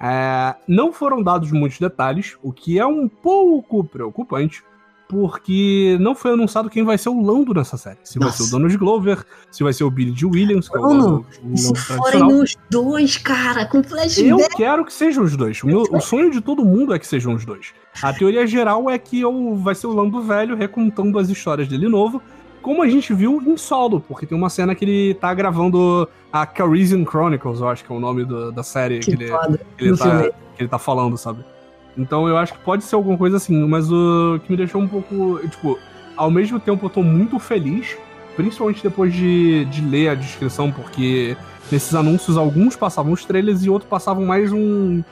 [0.00, 4.64] É, não foram dados muitos detalhes, o que é um pouco preocupante,
[5.10, 7.98] porque não foi anunciado quem vai ser o Lando nessa série.
[8.04, 8.30] Se Nossa.
[8.30, 10.82] vai ser o Donald Glover, se vai ser o Billy de Williams, que é o
[10.82, 14.28] Lando, o se forem os dois, cara, com flashback.
[14.28, 15.60] Eu quero que sejam os dois.
[15.64, 17.74] O, meu, o sonho de todo mundo é que sejam os dois.
[18.00, 21.88] A teoria geral é que eu, vai ser o Lando velho recontando as histórias dele
[21.88, 22.22] novo,
[22.62, 26.46] como a gente viu em solo, porque tem uma cena que ele tá gravando a
[26.46, 29.32] Carisian Chronicles, eu acho que é o nome do, da série que, que ele,
[29.76, 31.44] que, ele tá, que ele tá falando, sabe?
[32.00, 34.88] Então eu acho que pode ser alguma coisa assim, mas o que me deixou um
[34.88, 35.40] pouco.
[35.48, 35.78] Tipo,
[36.16, 37.96] ao mesmo tempo eu tô muito feliz,
[38.36, 41.36] principalmente depois de, de ler a descrição, porque
[41.70, 45.02] nesses anúncios alguns passavam os trailers e outros passavam mais um.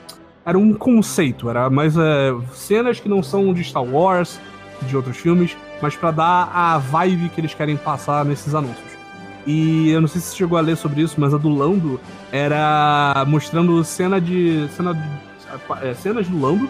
[0.45, 4.39] Era um conceito, era mais é, cenas que não são de Star Wars,
[4.81, 8.89] de outros filmes, mas para dar a vibe que eles querem passar nesses anúncios.
[9.45, 11.99] E eu não sei se você chegou a ler sobre isso, mas a do Lando
[12.31, 14.67] era mostrando cena de.
[14.75, 15.28] cena de
[15.81, 16.69] é, cenas do Lando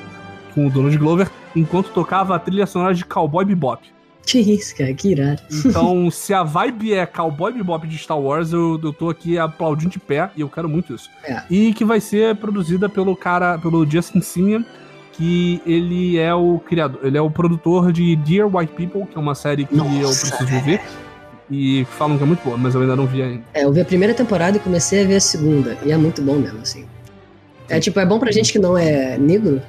[0.54, 3.88] com o Donald Glover enquanto tocava a trilha sonora de Cowboy Bebop.
[4.26, 5.42] Que isso, cara, que irado.
[5.66, 9.92] Então, se a vibe é Cowboy Bebop de Star Wars, eu, eu tô aqui aplaudindo
[9.92, 11.10] de pé e eu quero muito isso.
[11.24, 11.42] É.
[11.50, 14.66] E que vai ser produzida pelo cara, pelo Justin Simien,
[15.14, 19.20] que ele é o criador, ele é o produtor de Dear White People, que é
[19.20, 20.62] uma série que Nossa, eu preciso é.
[20.62, 20.82] ver.
[21.52, 23.44] E falam que é muito boa, mas eu ainda não vi ainda.
[23.54, 25.76] É, eu vi a primeira temporada e comecei a ver a segunda.
[25.84, 26.86] E é muito bom mesmo, assim.
[27.70, 29.62] É tipo, é bom pra gente que não é negro,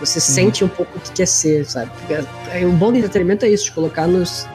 [0.00, 0.24] você uhum.
[0.24, 1.90] sente um pouco o que quer ser, sabe?
[1.98, 2.14] Porque
[2.50, 4.46] é, um bom entretenimento é isso, de colocar nos,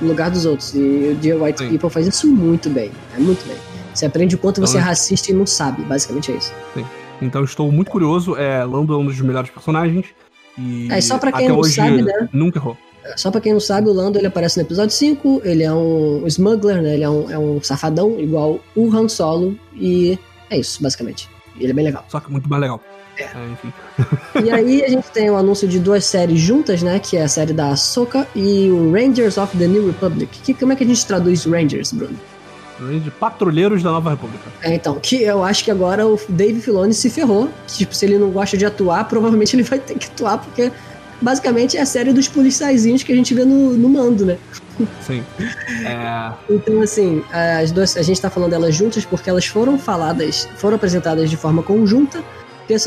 [0.00, 0.74] no lugar dos outros.
[0.74, 1.68] E o Dear White Sim.
[1.70, 2.90] People faz isso muito bem.
[3.16, 3.56] É muito bem.
[3.94, 6.52] Você aprende o quanto então, você é racista e não sabe, basicamente é isso.
[6.74, 6.84] Sim.
[7.20, 8.36] Então estou muito curioso.
[8.36, 10.06] É, Lando é um dos melhores personagens.
[10.56, 12.28] E é, só pra quem não sabe, né?
[12.32, 12.76] Nunca errou.
[13.16, 16.26] Só pra quem não sabe, o Lando ele aparece no episódio 5, ele é um
[16.26, 16.94] smuggler, né?
[16.94, 20.18] Ele é um, é um safadão, igual o Han Solo, e
[20.50, 21.28] é isso, basicamente.
[21.60, 22.04] Ele é bem legal.
[22.08, 22.80] Só que muito mais legal.
[23.18, 23.24] É.
[23.24, 23.72] é enfim.
[24.44, 26.98] e aí a gente tem o anúncio de duas séries juntas, né?
[26.98, 30.38] Que é a série da Ahsoka e o Rangers of the New Republic.
[30.40, 32.18] Que, como é que a gente traduz Rangers, Bruno?
[33.02, 34.44] De patrulheiros da Nova República.
[34.62, 37.48] É, então, que eu acho que agora o Dave Filoni se ferrou.
[37.66, 40.70] Tipo, se ele não gosta de atuar, provavelmente ele vai ter que atuar, porque
[41.20, 44.38] basicamente é a série dos policiaizinhos que a gente vê no, no mando, né?
[45.00, 45.24] Sim.
[45.84, 46.32] É...
[46.48, 50.76] Então, assim, as duas, a gente tá falando delas juntas porque elas foram faladas, foram
[50.76, 52.22] apresentadas de forma conjunta.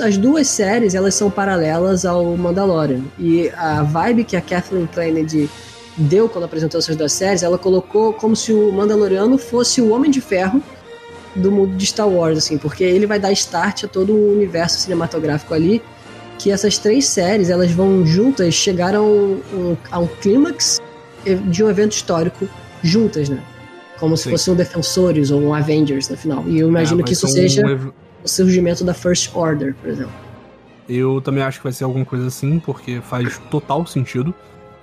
[0.04, 3.02] As duas séries, elas são paralelas ao Mandalorian.
[3.18, 5.50] E a vibe que a Kathleen Kennedy
[5.98, 10.12] deu quando apresentou essas duas séries, ela colocou como se o Mandaloriano fosse o Homem
[10.12, 10.62] de Ferro
[11.36, 14.80] do mundo de Star Wars, assim, porque ele vai dar start a todo o universo
[14.80, 15.82] cinematográfico ali,
[16.42, 20.82] que essas três séries, elas vão juntas chegar a um, um, a um clímax
[21.50, 22.48] de um evento histórico
[22.82, 23.44] juntas, né?
[24.00, 24.32] Como se Sim.
[24.32, 26.44] fosse um Defensores ou um Avengers no final.
[26.48, 27.64] E eu imagino é, que isso seja
[28.24, 30.14] o surgimento da First Order, por exemplo.
[30.90, 34.34] Eu também acho que vai ser alguma coisa assim, porque faz total sentido.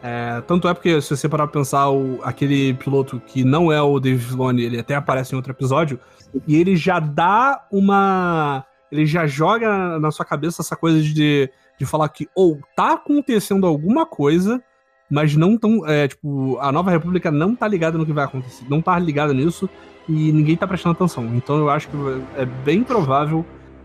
[0.01, 3.83] É, tanto é porque, se você parar pra pensar, o, aquele piloto que não é
[3.83, 5.99] o Dave Filoni, ele até aparece em outro episódio,
[6.47, 8.64] e ele já dá uma.
[8.90, 13.66] Ele já joga na sua cabeça essa coisa de, de falar que ou tá acontecendo
[13.66, 14.62] alguma coisa,
[15.11, 15.87] mas não tão.
[15.87, 19.35] É, tipo, a Nova República não tá ligada no que vai acontecer, não tá ligada
[19.35, 19.68] nisso,
[20.09, 21.24] e ninguém tá prestando atenção.
[21.35, 21.96] Então eu acho que
[22.37, 23.44] é bem provável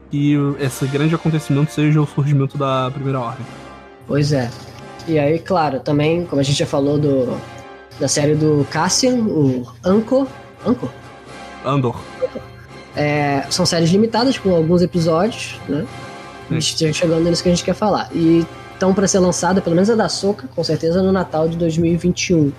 [0.09, 3.45] que esse grande acontecimento seja o surgimento da Primeira Ordem.
[4.07, 4.49] Pois é.
[5.07, 7.37] E aí, claro, também, como a gente já falou do,
[7.99, 10.27] da série do Cassian, o Anko.
[10.65, 10.89] Anko?
[11.65, 11.99] Andor.
[12.95, 15.85] É, são séries limitadas, com alguns episódios, né?
[16.51, 18.09] Gente chegando nisso que a gente quer falar.
[18.13, 21.57] E estão para ser lançada, pelo menos a da Soca, com certeza, no Natal de
[21.57, 22.51] 2021.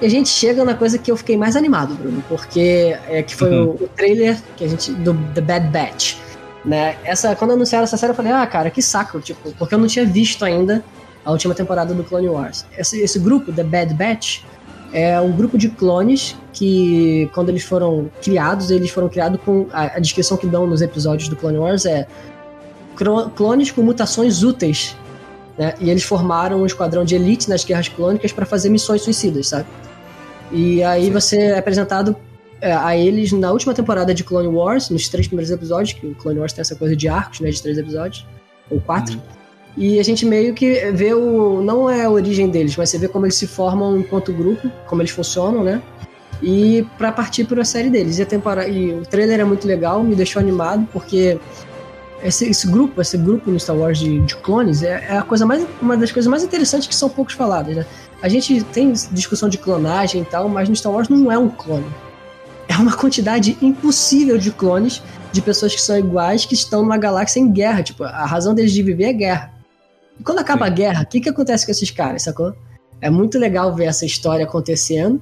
[0.00, 3.36] E a gente chega na coisa que eu fiquei mais animado, Bruno, porque é que
[3.36, 3.76] foi uhum.
[3.78, 6.16] o, o, trailer que a gente do The Bad Batch,
[6.64, 6.96] né?
[7.04, 9.86] Essa quando anunciaram essa série eu falei: "Ah, cara, que saco", tipo, porque eu não
[9.86, 10.82] tinha visto ainda
[11.22, 12.64] a última temporada do Clone Wars.
[12.78, 14.42] Esse, esse grupo, The Bad Batch,
[14.92, 19.66] é um grupo de clones que, quando eles foram criados, eles foram criados com.
[19.72, 22.06] A, a descrição que dão nos episódios do Clone Wars é
[23.34, 24.96] clones com mutações úteis.
[25.56, 25.74] Né?
[25.80, 29.66] E eles formaram um esquadrão de elite nas guerras clônicas para fazer missões suicidas, sabe?
[30.50, 31.12] E aí Sim.
[31.12, 32.16] você é apresentado
[32.60, 36.14] é, a eles na última temporada de Clone Wars, nos três primeiros episódios, que o
[36.14, 37.50] Clone Wars tem essa coisa de arcos, né?
[37.50, 38.26] De três episódios,
[38.70, 39.14] ou quatro.
[39.14, 39.39] Uhum.
[39.76, 41.62] E a gente meio que vê o.
[41.62, 45.00] Não é a origem deles, mas você vê como eles se formam enquanto grupo, como
[45.00, 45.80] eles funcionam, né?
[46.42, 48.18] E para partir para a série deles.
[48.18, 51.38] E, a temporada, e o trailer é muito legal, me deixou animado, porque
[52.22, 55.46] esse, esse grupo, esse grupo no Star Wars de, de clones, é, é, a coisa
[55.46, 57.86] mais, uma das coisas mais interessantes que são poucos faladas, né?
[58.22, 61.48] A gente tem discussão de clonagem e tal, mas no Star Wars não é um
[61.48, 61.86] clone.
[62.68, 65.02] É uma quantidade impossível de clones
[65.32, 67.82] de pessoas que são iguais que estão numa galáxia em guerra.
[67.82, 69.59] Tipo, a razão deles de viver é guerra.
[70.20, 70.72] E quando acaba Sim.
[70.72, 72.54] a guerra, o que, que acontece com esses caras, sacou?
[73.00, 75.18] É muito legal ver essa história acontecendo.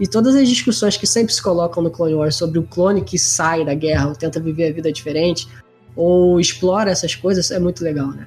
[0.00, 3.18] E todas as discussões que sempre se colocam no Clone Wars sobre o clone que
[3.18, 5.46] sai da guerra ou tenta viver a vida diferente,
[5.94, 8.26] ou explora essas coisas, é muito legal, né?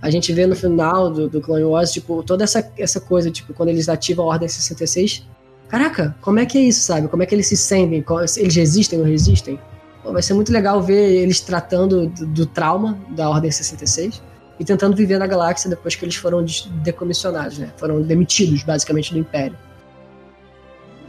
[0.00, 3.52] A gente vê no final do, do Clone Wars, tipo, toda essa, essa coisa, tipo,
[3.52, 5.26] quando eles ativam a Ordem 66.
[5.68, 7.08] Caraca, como é que é isso, sabe?
[7.08, 8.04] Como é que eles se sentem?
[8.36, 9.58] Eles resistem ou resistem?
[10.04, 14.22] Pô, vai ser muito legal ver eles tratando do, do trauma da Ordem 66
[14.58, 16.44] e tentando viver na galáxia depois que eles foram
[16.82, 17.70] decomissionados, né?
[17.76, 19.56] Foram demitidos, basicamente, do Império.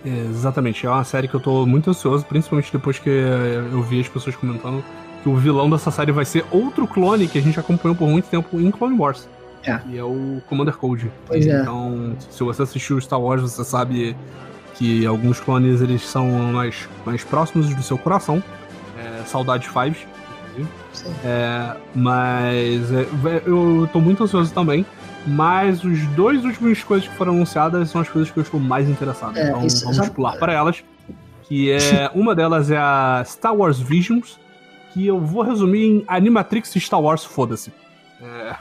[0.05, 4.07] Exatamente, é uma série que eu tô muito ansioso, principalmente depois que eu vi as
[4.07, 4.83] pessoas comentando
[5.21, 8.29] que o vilão dessa série vai ser outro clone que a gente acompanhou por muito
[8.29, 9.27] tempo em Clone Wars.
[9.65, 9.79] É.
[9.89, 11.11] E é o Commander Code.
[11.25, 11.61] Pois é.
[11.61, 14.15] Então, se você assistiu Star Wars, você sabe
[14.75, 18.41] que alguns clones eles são mais, mais próximos do seu coração.
[18.97, 20.07] É, saudades Fives.
[21.23, 23.07] É, mas é,
[23.45, 24.85] eu tô muito ansioso também.
[25.27, 28.89] Mas os dois últimos coisas que foram anunciadas são as coisas que eu estou mais
[28.89, 29.37] interessado.
[29.37, 30.09] É, então isso, vamos já...
[30.09, 30.83] pular para elas.
[31.43, 32.09] Que é.
[32.15, 34.39] uma delas é a Star Wars Visions,
[34.93, 37.73] que eu vou resumir em Animatrix Star Wars, foda-se.
[38.21, 38.55] É,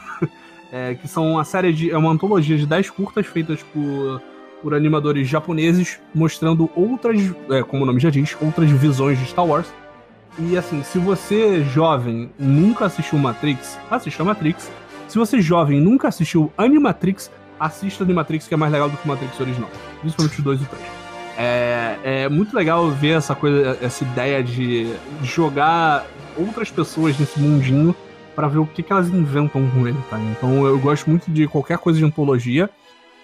[0.90, 1.90] é, que são uma série de.
[1.90, 4.20] É uma antologia de 10 curtas feitas por,
[4.60, 9.46] por animadores japoneses, mostrando outras, é, como o nome já diz, outras visões de Star
[9.46, 9.72] Wars.
[10.38, 14.70] E assim, se você jovem nunca assistiu Matrix, assista Matrix.
[15.08, 19.40] Se você jovem nunca assistiu Animatrix, assista Animatrix, que é mais legal do que Matrix
[19.40, 19.70] original.
[20.00, 20.84] Principalmente os dois e três.
[21.38, 27.94] É, é muito legal ver essa coisa, essa ideia de jogar outras pessoas nesse mundinho
[28.34, 30.18] para ver o que, que elas inventam com ele, tá?
[30.18, 32.68] Então eu gosto muito de qualquer coisa de antologia.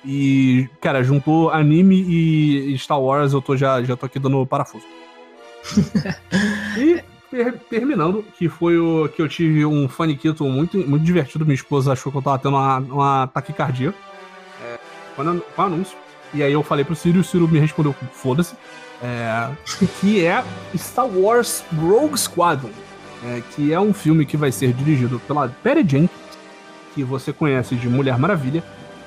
[0.04, 4.84] E, cara, juntou anime e Star Wars, eu tô já, já tô aqui dando parafuso.
[6.76, 11.44] e ter, terminando, que foi o que eu tive um faniquito muito, muito divertido.
[11.44, 13.94] Minha esposa achou que eu tava tendo uma, uma taquicardia
[14.64, 14.78] é,
[15.16, 15.96] com o anúncio.
[16.34, 18.54] E aí eu falei pro Ciro e o Ciro me respondeu: foda-se.
[19.02, 19.50] É,
[20.00, 20.44] que é
[20.76, 22.70] Star Wars Rogue Squadron
[23.24, 26.10] é, que é um filme que vai ser dirigido pela Perry Jenkins,
[26.94, 28.62] que você conhece de Mulher Maravilha,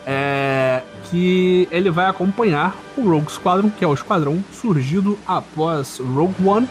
[0.06, 6.36] é, que ele vai acompanhar o Rogue Squadron, que é o esquadrão surgido após Rogue
[6.48, 6.70] One,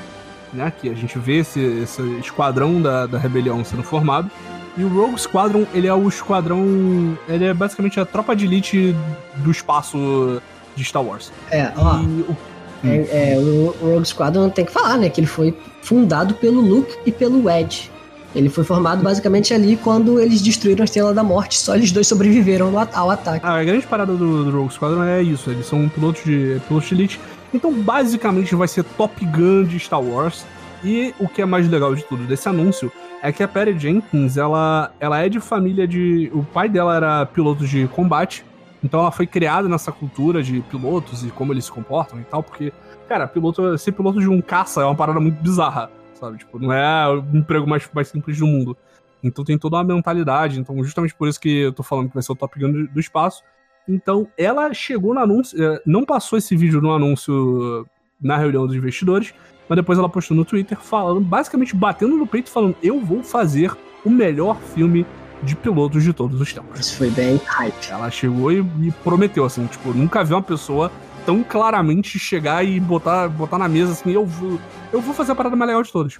[0.54, 4.30] né, que a gente vê esse, esse esquadrão da, da rebelião sendo formado.
[4.76, 7.16] E o Rogue Squadron, ele é o esquadrão.
[7.28, 8.94] Ele é basicamente a tropa de elite
[9.36, 10.40] do espaço
[10.74, 11.32] de Star Wars.
[11.50, 12.00] É, ó.
[12.00, 12.36] E o
[12.84, 15.08] é, é, o Rogue Squadron tem que falar, né?
[15.08, 17.90] Que ele foi fundado pelo Luke e pelo Wedge.
[18.34, 21.56] Ele foi formado basicamente ali quando eles destruíram a Estrela da Morte.
[21.56, 23.40] Só eles dois sobreviveram ao ataque.
[23.46, 25.50] Ah, a grande parada do, do Rogue Squadron é isso.
[25.50, 27.20] Eles são pilotos de, pilotos de elite.
[27.54, 30.44] Então, basicamente, vai ser Top Gun de Star Wars.
[30.82, 34.36] E o que é mais legal de tudo desse anúncio é que a Perry Jenkins,
[34.36, 36.30] ela, ela é de família de.
[36.34, 38.44] O pai dela era piloto de combate,
[38.82, 42.42] então ela foi criada nessa cultura de pilotos e como eles se comportam e tal,
[42.42, 42.70] porque,
[43.08, 45.90] cara, piloto, ser piloto de um caça é uma parada muito bizarra,
[46.20, 46.36] sabe?
[46.36, 48.76] Tipo, não é o emprego mais, mais simples do mundo.
[49.22, 52.22] Então tem toda uma mentalidade, então justamente por isso que eu tô falando que vai
[52.22, 53.42] ser o Top Gun do, do espaço.
[53.88, 57.86] Então ela chegou no anúncio, eh, não passou esse vídeo no anúncio
[58.20, 59.34] na reunião dos investidores,
[59.68, 63.72] mas depois ela postou no Twitter falando, basicamente batendo no peito, falando: Eu vou fazer
[64.04, 65.06] o melhor filme
[65.42, 66.80] de pilotos de todos os tempos.
[66.80, 67.90] Isso foi bem hype.
[67.90, 70.90] Ela chegou e, e prometeu, assim, tipo, nunca vi uma pessoa
[71.26, 74.58] tão claramente chegar e botar, botar na mesa assim, eu vou,
[74.92, 76.18] eu vou fazer a parada mais legal de todas.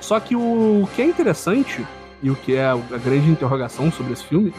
[0.00, 1.84] Só que o que é interessante,
[2.22, 4.54] e o que é a grande interrogação sobre esse filme,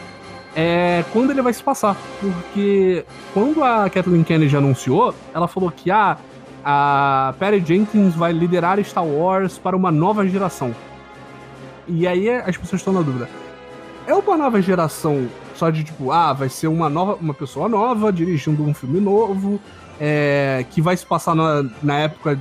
[0.60, 1.96] é quando ele vai se passar.
[2.20, 6.18] Porque quando a Kathleen Kennedy anunciou, ela falou que ah,
[6.64, 10.74] a Perry Jenkins vai liderar Star Wars para uma nova geração.
[11.86, 13.28] E aí as pessoas estão na dúvida.
[14.04, 18.12] É uma nova geração só de tipo, ah, vai ser uma nova, uma pessoa nova
[18.12, 19.60] dirigindo um filme novo,
[20.00, 22.38] é, que vai se passar na, na época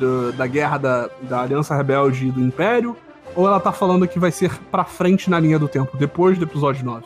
[0.00, 2.96] do, da guerra da, da Aliança Rebelde e do Império,
[3.34, 6.44] ou ela tá falando que vai ser pra frente na linha do tempo, depois do
[6.44, 7.04] episódio 9.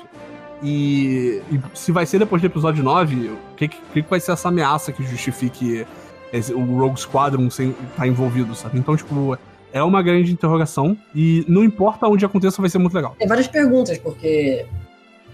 [0.63, 4.33] E, e se vai ser depois do episódio 9, o que, que, que vai ser
[4.33, 5.87] essa ameaça que justifique
[6.33, 8.79] esse, o Rogue Squadron sem, tá envolvido, sabe?
[8.79, 9.39] Então, tipo,
[9.73, 13.17] é uma grande interrogação e não importa onde aconteça, vai ser muito legal.
[13.19, 14.67] Tem várias perguntas, porque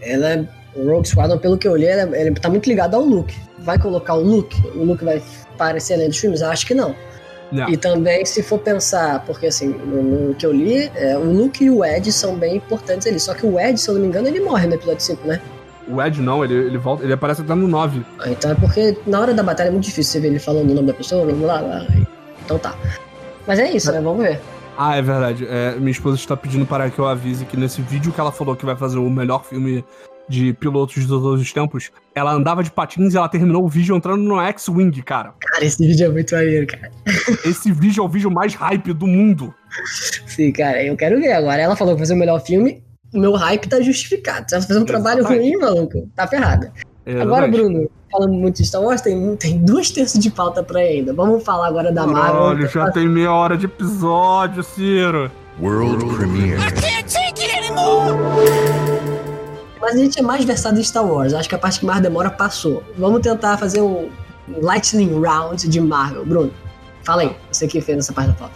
[0.01, 3.35] ela, o Rogue Squadron, pelo que eu olhei, ele, ele tá muito ligado ao Luke.
[3.59, 4.57] Vai colocar o Luke?
[4.77, 5.23] O Luke vai
[5.55, 6.43] aparecer além dos filmes?
[6.43, 6.95] Acho que não.
[7.51, 7.69] Não.
[7.69, 11.71] E também, se for pensar, porque assim, no, que eu li, é, o Luke e
[11.71, 13.21] o Ed são bem importantes ali.
[13.21, 15.41] Só que o Ed, se eu não me engano, ele morre no episódio 5, né?
[15.89, 18.05] O Ed não, ele, ele volta, ele aparece até no 9.
[18.19, 20.71] Ah, então é porque na hora da batalha é muito difícil você ver ele falando
[20.71, 21.87] o nome da pessoa, lá, lá.
[22.45, 22.75] Então tá.
[23.47, 24.01] Mas é isso, né?
[24.01, 24.41] Vamos ver.
[24.77, 25.47] Ah, é verdade.
[25.49, 28.57] É, minha esposa está pedindo para que eu avise que nesse vídeo que ela falou
[28.57, 29.85] que vai fazer o melhor filme
[30.29, 33.97] de pilotos de todos os tempos, ela andava de patins e ela terminou o vídeo
[33.97, 35.35] entrando no X-Wing, cara.
[35.41, 36.91] Cara, esse vídeo é muito maneiro, cara.
[37.45, 39.55] Esse vídeo é o vídeo mais hype do mundo.
[40.27, 41.61] Sim, cara, eu quero ver agora.
[41.61, 42.83] Ela falou que vai fazer o melhor filme,
[43.15, 44.49] o meu hype tá justificado.
[44.49, 46.73] Se ela fazer um trabalho ruim, maluco, tá ferrada.
[47.05, 50.81] É, agora, Bruno, falando muito de Star Wars, tem, tem duas terços de pauta pra
[50.81, 51.13] ainda.
[51.13, 52.43] Vamos falar agora da Marvel.
[52.43, 55.31] Olha, já tem meia hora de episódio, Ciro.
[55.61, 56.61] World Premiere.
[56.61, 58.86] I can't take it anymore!
[59.87, 61.33] Mas a gente é mais versado em Star Wars.
[61.33, 62.83] Acho que a parte que mais demora passou.
[62.99, 64.11] Vamos tentar fazer um
[64.49, 66.27] Lightning Round de Marvel.
[66.27, 66.53] Bruno,
[67.05, 67.37] fala aí.
[67.53, 68.55] Você que fez essa parte da pauta.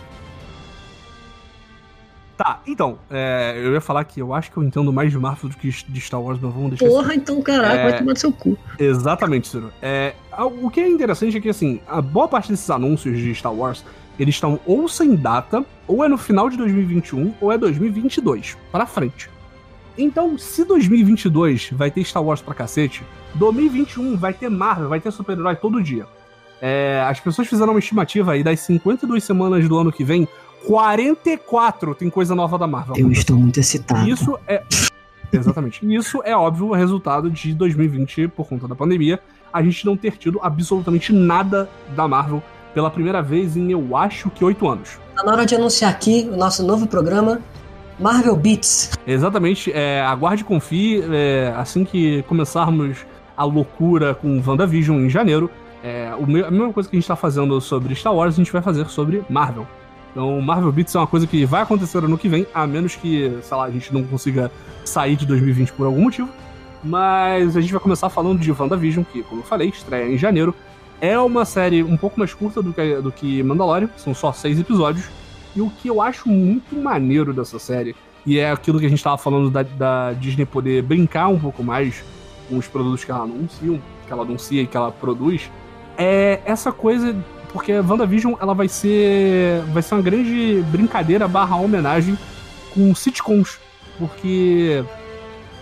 [2.36, 5.50] Tá, então, é, eu ia falar que eu acho que eu entendo mais de Marvel
[5.50, 7.18] do que de Star Wars, mas vamos deixar Porra, assim.
[7.18, 8.58] então caraca, é, vai tomar do seu cu.
[8.76, 9.72] Exatamente, Ciro.
[9.80, 10.14] É,
[10.60, 13.84] o que é interessante é que, assim, a boa parte desses anúncios de Star Wars,
[14.18, 18.84] eles estão ou sem data, ou é no final de 2021, ou é 2022, para
[18.84, 19.30] frente.
[20.02, 23.02] Então, se 2022 vai ter Star Wars pra cacete,
[23.34, 26.06] 2021 vai ter Marvel, vai ter super-herói todo dia.
[26.60, 30.26] É, as pessoas fizeram uma estimativa aí das 52 semanas do ano que vem,
[30.66, 32.96] 44 tem coisa nova da Marvel.
[32.96, 34.08] Eu estou muito excitado.
[34.08, 34.62] Isso é.
[35.32, 35.80] Exatamente.
[35.94, 39.20] Isso é óbvio o resultado de 2020, por conta da pandemia,
[39.52, 42.42] a gente não ter tido absolutamente nada da Marvel
[42.74, 44.98] pela primeira vez em, eu acho que, oito anos.
[45.16, 47.40] Tá na hora de anunciar aqui o nosso novo programa,
[48.00, 48.92] Marvel Beats.
[49.06, 49.70] Exatamente.
[49.72, 51.04] É, aguarde e confie.
[51.12, 53.04] É, assim que começarmos
[53.36, 55.50] a loucura com WandaVision em janeiro,
[55.82, 58.62] é, a mesma coisa que a gente está fazendo sobre Star Wars, a gente vai
[58.62, 59.66] fazer sobre Marvel.
[60.10, 63.38] Então, Marvel Beats é uma coisa que vai acontecer ano que vem, a menos que,
[63.42, 64.50] sei lá, a gente não consiga
[64.84, 66.28] sair de 2020 por algum motivo.
[66.82, 70.54] Mas a gente vai começar falando de WandaVision, que, como eu falei, estreia em janeiro.
[71.00, 74.58] É uma série um pouco mais curta do que, do que Mandalorian, são só seis
[74.58, 75.08] episódios.
[75.54, 79.02] E o que eu acho muito maneiro dessa série, e é aquilo que a gente
[79.02, 82.04] tava falando da, da Disney poder brincar um pouco mais
[82.48, 85.50] com os produtos que ela anuncia, que ela anuncia e que ela produz,
[85.96, 87.16] é essa coisa
[87.52, 92.16] porque a WandaVision ela vai ser vai ser uma grande brincadeira barra homenagem
[92.72, 93.58] com sitcoms,
[93.98, 94.84] porque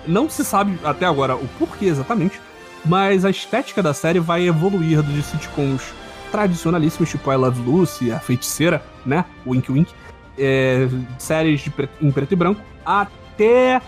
[0.06, 2.40] não se sabe até agora o porquê exatamente,
[2.84, 5.82] mas a estética da série vai evoluir de sitcoms
[6.30, 9.92] tradicionalíssimos, tipo I Love Lucy, A Feiticeira, né, Wink Wink,
[10.38, 11.64] é, séries
[12.00, 13.82] em preto e branco, até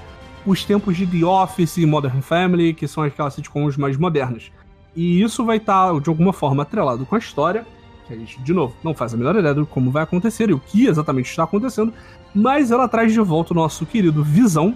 [0.45, 4.51] os tempos de The Office e Modern Family, que são aquelas sitcoms mais modernas.
[4.97, 7.67] E isso vai estar, tá, de alguma forma, atrelado com a história,
[8.07, 10.53] que a gente, de novo, não faz a menor ideia de como vai acontecer e
[10.53, 11.93] o que exatamente está acontecendo,
[12.35, 14.75] mas ela traz de volta o nosso querido Visão,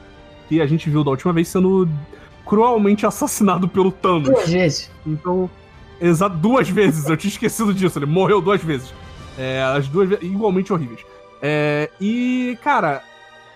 [0.49, 1.89] que a gente viu da última vez sendo
[2.45, 4.29] cruelmente assassinado pelo Thanos.
[4.29, 4.91] Duas vezes.
[5.07, 5.51] Então,
[6.01, 8.93] exato, duas vezes, eu tinha esquecido disso, ele morreu duas vezes.
[9.39, 11.05] É, as duas igualmente horríveis.
[11.43, 13.03] É, e, cara,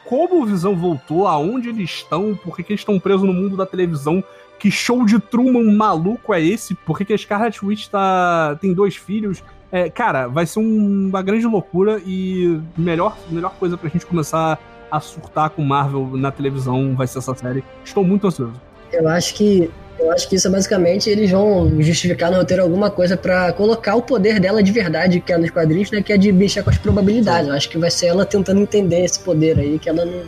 [0.04, 3.56] como o Visão voltou, aonde eles estão, por que, que eles estão presos no mundo
[3.56, 4.22] da televisão,
[4.58, 8.74] que show de Truman maluco é esse, por que, que a Scarlet Witch tá, tem
[8.74, 9.42] dois filhos.
[9.70, 14.58] É, cara, vai ser um, uma grande loucura e melhor, melhor coisa pra gente começar
[14.90, 17.62] a surtar com Marvel na televisão vai ser essa série.
[17.84, 18.54] Estou muito ansioso.
[18.90, 22.90] Eu acho que eu acho que isso é basicamente eles vão justificar no roteiro alguma
[22.90, 26.00] coisa para colocar o poder dela de verdade, que é nos quadrinhos, né?
[26.02, 27.48] Que é de mexer com as probabilidades.
[27.48, 30.22] Eu acho que vai ser ela tentando entender esse poder aí, que ela não,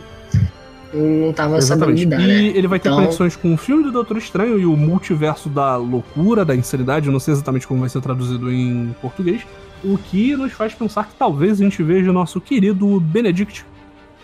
[0.93, 2.01] não tava Exatamente.
[2.03, 2.57] sabendo lidar, E né?
[2.57, 5.77] ele vai ter Então- conexões com o filme do Doutor Estranho e o multiverso da
[5.77, 7.07] loucura, da insanidade.
[7.07, 9.41] Eu não sei exatamente como vai ser traduzido em português.
[9.83, 13.65] O que nos faz pensar que talvez a gente veja nosso querido Benedict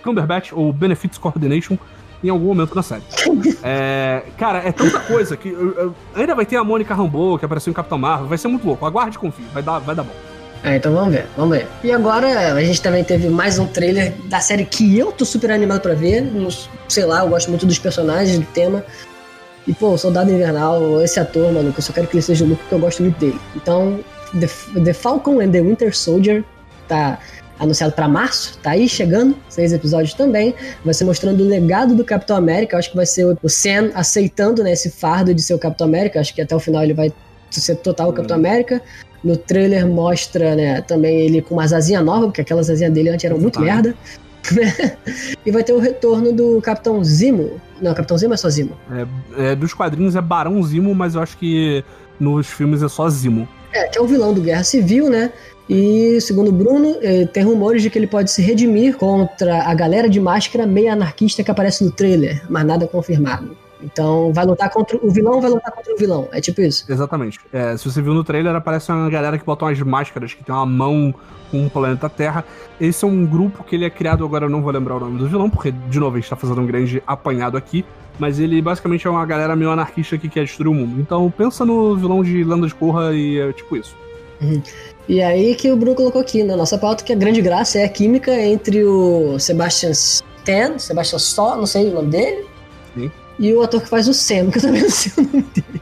[0.03, 1.77] Cumberbatch, ou Benefits Coordination,
[2.23, 3.03] em algum momento na série.
[3.63, 5.49] É, cara, é tanta coisa que.
[5.49, 8.27] eu- eu- ainda vai ter a Mônica Rambeau, que apareceu em Capitão Marvel.
[8.27, 8.85] Vai ser muito louco.
[8.85, 9.45] Aguarde e confie.
[9.53, 10.13] Vai dar, vai dar bom.
[10.63, 11.67] É, então vamos ver, vamos ver.
[11.83, 15.51] E agora a gente também teve mais um trailer da série que eu tô super
[15.51, 16.23] animado pra ver.
[16.89, 18.83] Sei lá, eu gosto muito dos personagens, do tema.
[19.67, 22.47] E, pô, Soldado Invernal, esse ator, mano, que eu só quero que ele seja o
[22.47, 23.39] Luke porque eu gosto muito dele.
[23.55, 23.99] Então,
[24.39, 24.47] The,
[24.81, 26.43] The Falcon and the Winter Soldier
[26.87, 27.19] tá
[27.59, 30.53] anunciado pra março, tá aí chegando, seis episódios também.
[30.83, 32.77] Vai ser mostrando o legado do Capitão América.
[32.77, 36.19] Acho que vai ser o Sam aceitando né, esse fardo de ser o Capitão América.
[36.19, 37.11] Acho que até o final ele vai
[37.49, 38.81] ser total o Capitão América.
[39.23, 43.25] No trailer mostra, né, também ele com umas asinhas novas, porque aquelas asinhas dele antes
[43.25, 43.95] eram muito merda.
[45.45, 47.59] e vai ter o retorno do Capitão Zimo.
[47.81, 48.77] Não, Capitão Zimo é só Zimo.
[49.37, 51.83] É, dos quadrinhos é Barão Zimo, mas eu acho que
[52.19, 53.47] nos filmes é só Zimo.
[53.77, 55.31] É, que é o vilão do Guerra Civil, né?
[55.69, 60.09] E, segundo Bruno, eh, tem rumores de que ele pode se redimir contra a galera
[60.09, 63.55] de máscara meio anarquista que aparece no trailer, mas nada confirmado.
[63.83, 64.97] Então, vai lutar contra.
[65.01, 66.27] O vilão vai lutar contra o vilão.
[66.31, 66.85] É tipo isso.
[66.89, 67.39] Exatamente.
[67.53, 70.55] É, se você viu no trailer, aparece uma galera que bota umas máscaras, que tem
[70.55, 71.13] uma mão
[71.51, 72.43] com o planeta Terra.
[72.79, 75.19] Esse é um grupo que ele é criado, agora eu não vou lembrar o nome
[75.19, 77.85] do vilão, porque, de novo, a gente tá fazendo um grande apanhado aqui.
[78.19, 80.99] Mas ele basicamente é uma galera meio anarquista que quer destruir o mundo.
[80.99, 83.95] Então pensa no vilão de Lenda de Korra e é tipo isso.
[85.07, 87.85] E aí que o Bruno colocou aqui na nossa pauta que a grande graça é
[87.85, 92.45] a química entre o Sebastian Stan, Sebastian Só, não sei o nome dele,
[92.93, 93.11] Sim.
[93.39, 95.81] e o ator que faz o Sam, que eu também não sei o nome dele.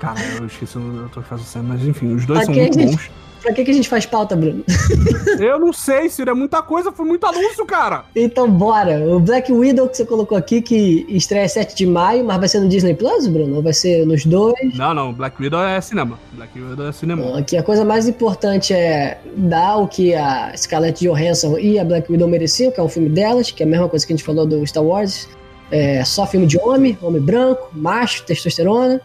[0.00, 2.78] Cara, eu esqueci o ator que faz o Sam, mas enfim, os dois são muito
[2.78, 2.92] gente?
[2.92, 3.10] bons.
[3.42, 4.64] Pra que, que a gente faz pauta, Bruno?
[5.38, 8.04] Eu não sei, Ciro, é muita coisa, foi muito anúncio, cara.
[8.14, 8.98] Então bora.
[9.08, 12.60] O Black Widow que você colocou aqui, que estreia 7 de maio, mas vai ser
[12.60, 13.56] no Disney Plus, Bruno?
[13.56, 14.54] Ou vai ser nos dois?
[14.74, 16.18] Não, não, Black Widow é cinema.
[16.32, 17.38] Black Widow é cinema.
[17.38, 22.10] Aqui a coisa mais importante é dar o que a Scarlett Johansson e a Black
[22.10, 24.24] Widow mereciam, que é um filme delas, que é a mesma coisa que a gente
[24.24, 25.28] falou do Star Wars.
[25.70, 29.00] É só filme de homem, homem branco, macho, testosterona.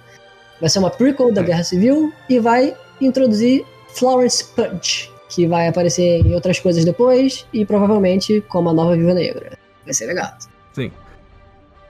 [0.59, 1.43] Vai ser uma prequel da É.
[1.43, 3.65] Guerra Civil e vai introduzir
[3.95, 9.13] Florence Punch, que vai aparecer em outras coisas depois e provavelmente como a nova Viva
[9.13, 9.57] Negra.
[9.85, 10.29] Vai ser legal.
[10.73, 10.91] Sim.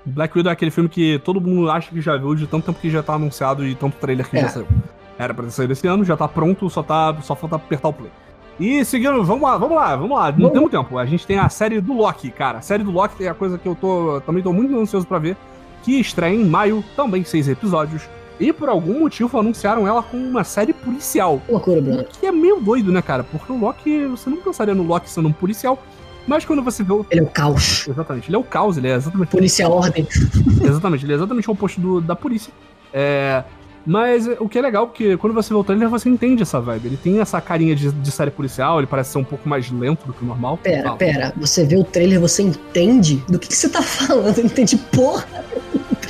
[0.05, 2.79] Black Widow é aquele filme que todo mundo acha que já viu de tanto tempo
[2.79, 4.41] que já tá anunciado e tanto trailer que É.
[4.41, 4.67] já saiu.
[5.17, 8.11] Era pra saído esse ano, já tá pronto, só, tá, só falta apertar o play.
[8.59, 10.31] E seguindo, vamos lá, vamos lá, vamos lá.
[10.31, 10.97] Não temos tempo.
[10.97, 12.59] A gente tem a série do Loki, cara.
[12.59, 15.17] A série do Loki é a coisa que eu tô também tô muito ansioso pra
[15.19, 15.35] ver.
[15.83, 18.03] Que estreia em maio, também seis episódios.
[18.39, 21.41] E por algum motivo anunciaram ela com uma série policial.
[21.47, 22.03] Loucura, Bruno.
[22.19, 23.23] Que é meio doido, né, cara?
[23.23, 25.81] Porque o Loki, você não pensaria no Loki sendo um policial.
[26.25, 27.05] Mas quando você vê o.
[27.11, 27.85] Ele é o caos.
[27.87, 30.07] Exatamente, ele é o caos, ele é exatamente Polícia Ordem.
[30.63, 32.51] Exatamente, ele é exatamente o oposto do- da polícia.
[32.93, 33.43] É,
[33.85, 36.61] mas é, o que é legal, porque quando você vê o trailer, você entende essa
[36.61, 36.87] vibe.
[36.87, 40.05] Ele tem essa carinha de, de série policial, ele parece ser um pouco mais lento
[40.07, 40.57] do que o normal.
[40.57, 40.95] Pera, Fala.
[40.97, 41.33] pera.
[41.37, 44.37] Você vê o trailer, você entende do que, que você tá falando?
[44.37, 45.25] Não entende porra.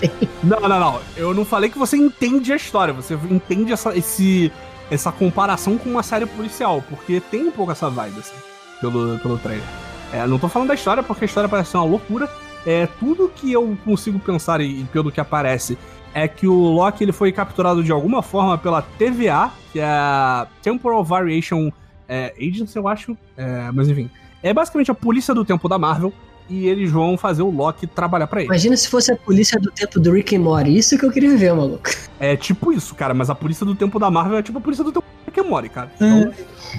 [0.43, 0.99] Não, não, não.
[1.15, 4.51] Eu não falei que você entende a história, você entende essa, esse,
[4.91, 8.35] essa comparação com uma série policial, porque tem um pouco essa vibe, assim,
[8.81, 9.63] pelo, pelo trailer.
[10.11, 12.29] É, não tô falando da história, porque a história parece ser uma loucura.
[12.65, 15.77] É, tudo que eu consigo pensar e, pelo que aparece
[16.13, 20.47] é que o Loki ele foi capturado de alguma forma pela TVA, que é a
[20.61, 21.71] Temporal Variation
[22.07, 23.17] é, Agency, eu acho.
[23.35, 24.09] É, mas enfim.
[24.43, 26.13] É basicamente a polícia do tempo da Marvel.
[26.49, 28.49] E eles vão fazer o Loki trabalhar pra ele.
[28.49, 30.77] Imagina se fosse a polícia do tempo do Rick and Morty.
[30.77, 31.89] Isso que eu queria ver, maluco.
[32.19, 34.83] É tipo isso, cara, mas a polícia do tempo da Marvel é tipo a polícia
[34.83, 35.91] do tempo que Mori, cara.
[35.95, 36.31] Então,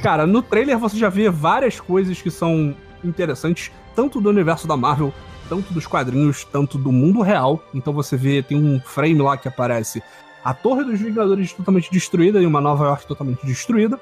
[0.02, 4.76] cara, no trailer você já vê várias coisas que são interessantes, tanto do universo da
[4.76, 5.12] Marvel,
[5.48, 7.62] tanto dos quadrinhos, tanto do mundo real.
[7.74, 10.02] Então você vê, tem um frame lá que aparece
[10.42, 14.00] a Torre dos Vingadores totalmente destruída e uma Nova York totalmente destruída.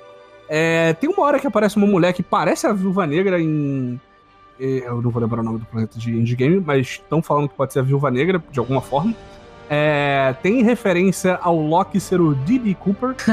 [0.49, 3.99] É, tem uma hora que aparece uma mulher que parece a Viúva Negra em.
[4.61, 7.55] Eh, Eu não vou lembrar o nome do planeta de Endgame, mas estão falando que
[7.55, 9.15] pode ser a Viúva Negra, de alguma forma.
[9.71, 12.75] É, tem referência ao Loki ser o D.B.
[12.75, 13.15] Cooper,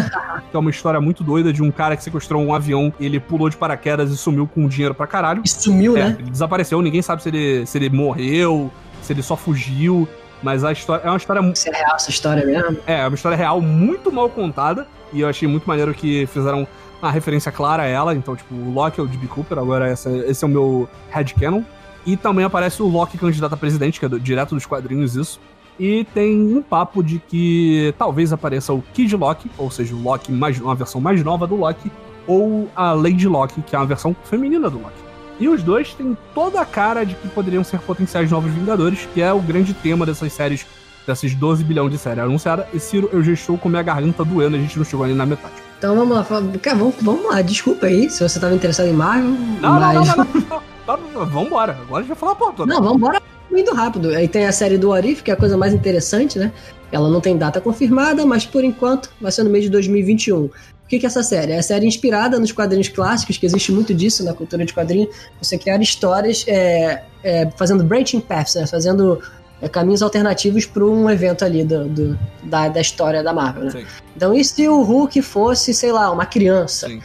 [0.50, 3.50] que é uma história muito doida de um cara que sequestrou um avião, ele pulou
[3.50, 5.42] de paraquedas e sumiu com dinheiro pra caralho.
[5.44, 6.16] E sumiu, É, né?
[6.20, 10.08] ele desapareceu, ninguém sabe se ele, se ele morreu, se ele só fugiu.
[10.42, 12.78] Mas a história é uma história mu- Isso é real, essa história mesmo.
[12.88, 14.88] é, é uma história real muito mal contada.
[15.14, 16.68] E eu achei muito maneiro que fizeram
[17.02, 18.14] uma referência clara a ela.
[18.16, 19.28] Então, tipo, o Loki é o D.B.
[19.28, 21.62] Cooper, agora essa, esse é o meu headcanon.
[22.06, 25.40] E também aparece o Loki candidato a presidente, que é do- direto dos quadrinhos isso.
[25.80, 30.32] E tem um papo de que talvez apareça o Kid Loki, ou seja, o Loki
[30.32, 31.90] mais, uma versão mais nova do Loki,
[32.28, 34.98] ou a Lady Loki, que é uma versão feminina do Loki.
[35.40, 39.22] E os dois têm toda a cara de que poderiam ser potenciais novos Vingadores, que
[39.22, 40.66] é o grande tema dessas séries,
[41.10, 42.66] dessas 12 bilhões de séries anunciadas.
[42.74, 45.26] E Ciro, eu já estou com minha garganta doendo, a gente não chegou ali na
[45.26, 45.54] metade.
[45.78, 46.26] Então vamos lá,
[46.62, 49.32] cara, vamos, vamos lá, desculpa aí se você tava interessado em Marvel.
[49.62, 49.96] Não, mas...
[49.96, 52.54] não, não, não, não, não, não, não, Vambora, agora a gente vai falar a porra
[52.54, 52.74] toda.
[52.74, 54.10] Não, vambora indo rápido.
[54.10, 56.52] Aí tem a série do Arif, que é a coisa mais interessante, né?
[56.92, 60.46] Ela não tem data confirmada, mas por enquanto vai ser no mês de 2021.
[60.46, 60.52] O
[60.88, 61.52] que, que é essa série?
[61.52, 65.16] É a série inspirada nos quadrinhos clássicos, que existe muito disso na cultura de quadrinhos.
[65.40, 68.66] Você criar histórias é, é, fazendo branching paths, né?
[68.66, 69.22] Fazendo
[69.62, 73.72] é, caminhos alternativos para um evento ali do, do- da, da história da Marvel, né?
[73.72, 73.86] Sim.
[74.16, 76.88] Então, e se o Hulk fosse, sei lá, uma criança?
[76.88, 77.02] Sim.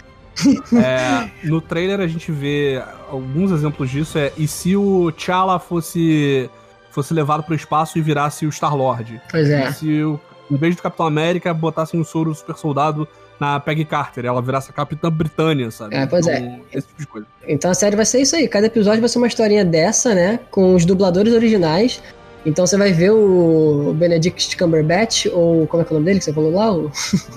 [0.77, 4.19] É, no trailer a gente vê alguns exemplos disso.
[4.19, 6.51] É, e se o T'Challa fosse,
[6.91, 9.21] fosse levado pro espaço e virasse o Star-Lord?
[9.31, 9.69] Pois é.
[9.69, 10.19] E se, o,
[10.51, 13.07] em vez do Capitão América, botassem um soro super soldado
[13.39, 15.95] na Peggy Carter, ela virasse a Capitã Britânia, sabe?
[15.97, 16.39] É, pois é.
[16.39, 17.27] Então, Esse tipo de coisa.
[17.47, 18.49] Então a série vai ser isso aí.
[18.49, 20.41] Cada episódio vai ser uma historinha dessa, né?
[20.51, 22.03] Com os dubladores originais.
[22.47, 26.19] Então você vai ver o Benedict Cumberbatch, ou como é que é o nome dele
[26.19, 26.73] que você falou lá?
[26.73, 26.91] O-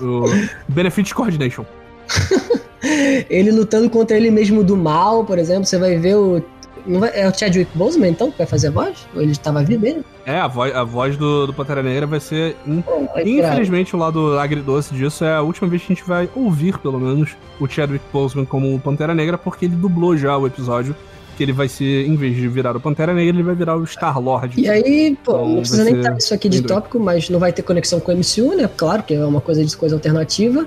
[0.68, 1.64] O Benefit Coordination.
[3.28, 5.64] Ele lutando contra ele mesmo do mal, por exemplo.
[5.64, 6.42] Você vai ver o.
[6.86, 9.06] vai- É o Chadwick Boseman, então, que vai fazer a voz?
[9.14, 10.04] Ou ele estava vivo mesmo?
[10.24, 12.54] É, a voz, a voz do, do Pantera Negra vai ser.
[12.66, 12.82] in-
[13.24, 13.52] tirar.
[13.52, 17.00] Infelizmente, o lado agridoce disso é a última vez que a gente vai ouvir, pelo
[17.00, 20.94] menos, o Chadwick Boseman como Pantera Negra, porque ele dublou já o episódio.
[21.38, 23.86] Que ele vai ser, em vez de virar o Pantera Negra, ele vai virar o
[23.86, 24.60] Star-Lord.
[24.60, 27.52] E aí, pô, Então, não precisa nem estar isso aqui de tópico, mas não vai
[27.52, 28.68] ter conexão com o MCU, né?
[28.76, 30.66] Claro que é uma coisa de coisa alternativa.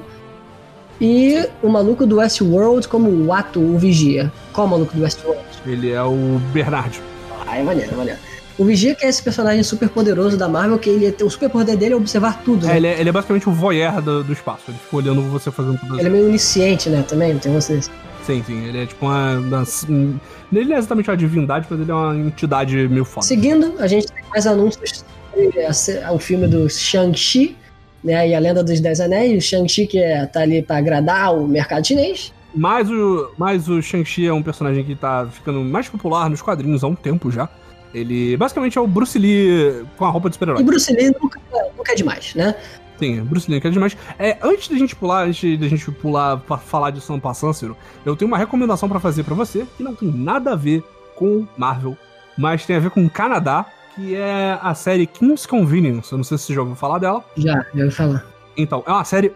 [1.01, 4.31] E o maluco do Westworld como o Ato, o Vigia.
[4.53, 5.43] Qual o maluco do Westworld?
[5.65, 7.01] Ele é o Bernard.
[7.45, 8.19] Ah, é maneiro, é maneiro.
[8.61, 11.75] O Vigia que é esse personagem super poderoso da Marvel, que ele, o super poder
[11.75, 12.77] dele é observar tudo, É, né?
[12.77, 14.65] ele, é, ele é basicamente o voyeur do, do espaço.
[14.67, 17.89] Ele fica olhando você fazendo tudo Ele é meio onisciente, né, também, não tem vocês.
[18.23, 18.63] Sim, sim.
[18.65, 19.39] Ele é tipo uma.
[19.39, 20.19] uma- um-
[20.53, 23.25] ele não é exatamente uma divindade, mas ele é uma entidade meio foda.
[23.25, 25.03] Seguindo, a gente tem mais anúncios
[25.33, 25.65] sobre
[26.13, 27.57] o filme do Shang-Chi,
[28.03, 29.43] né, e a Lenda dos Dez Anéis.
[29.43, 32.31] O Shang-Chi que é, tá ali pra agradar o mercado chinês.
[32.53, 36.83] Mas o, mas o Shang-Chi é um personagem que tá ficando mais popular nos quadrinhos
[36.83, 37.49] há um tempo já.
[37.93, 40.63] Ele basicamente é o Bruce Lee com a roupa de E super-herói.
[40.63, 41.39] Bruce Lee nunca,
[41.77, 42.55] nunca é demais, né?
[42.97, 43.97] Sim, Bruce Lee, que é demais.
[44.19, 47.75] É, antes da gente pular, antes da gente pular pra falar de São Passant, Ciro,
[48.05, 50.83] eu tenho uma recomendação pra fazer pra você que não tem nada a ver
[51.15, 51.97] com Marvel,
[52.37, 53.65] mas tem a ver com o Canadá,
[53.95, 56.11] que é a série King's Convenience.
[56.11, 57.25] Eu não sei se você já ouviu falar dela.
[57.35, 58.25] Já, já ouvi falar.
[58.55, 59.33] Então, é uma série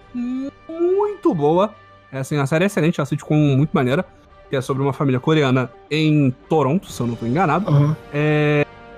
[0.70, 1.74] muito boa.
[2.12, 4.06] É assim, a série é excelente, é uma sitcom muito maneira.
[4.50, 7.70] Que é sobre uma família coreana em Toronto, se eu não tô enganado.
[7.72, 7.96] Uhum.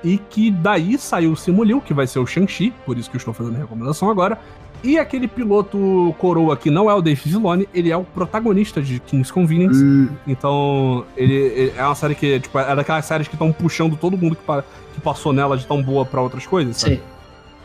[0.03, 3.15] E que daí saiu o Simu Liu, que vai ser o Shang-Chi, por isso que
[3.15, 4.37] eu estou fazendo a recomendação agora.
[4.83, 8.99] E aquele piloto coroa que não é o Dave Filoni, ele é o protagonista de
[8.99, 9.83] King's Convenience.
[9.83, 10.09] Hum.
[10.27, 14.15] Então, ele, ele- é uma série que, tipo, é daquelas séries que estão puxando todo
[14.15, 16.93] mundo que, pa- que passou nela de tão boa pra outras coisas, sabe?
[16.93, 17.05] Então,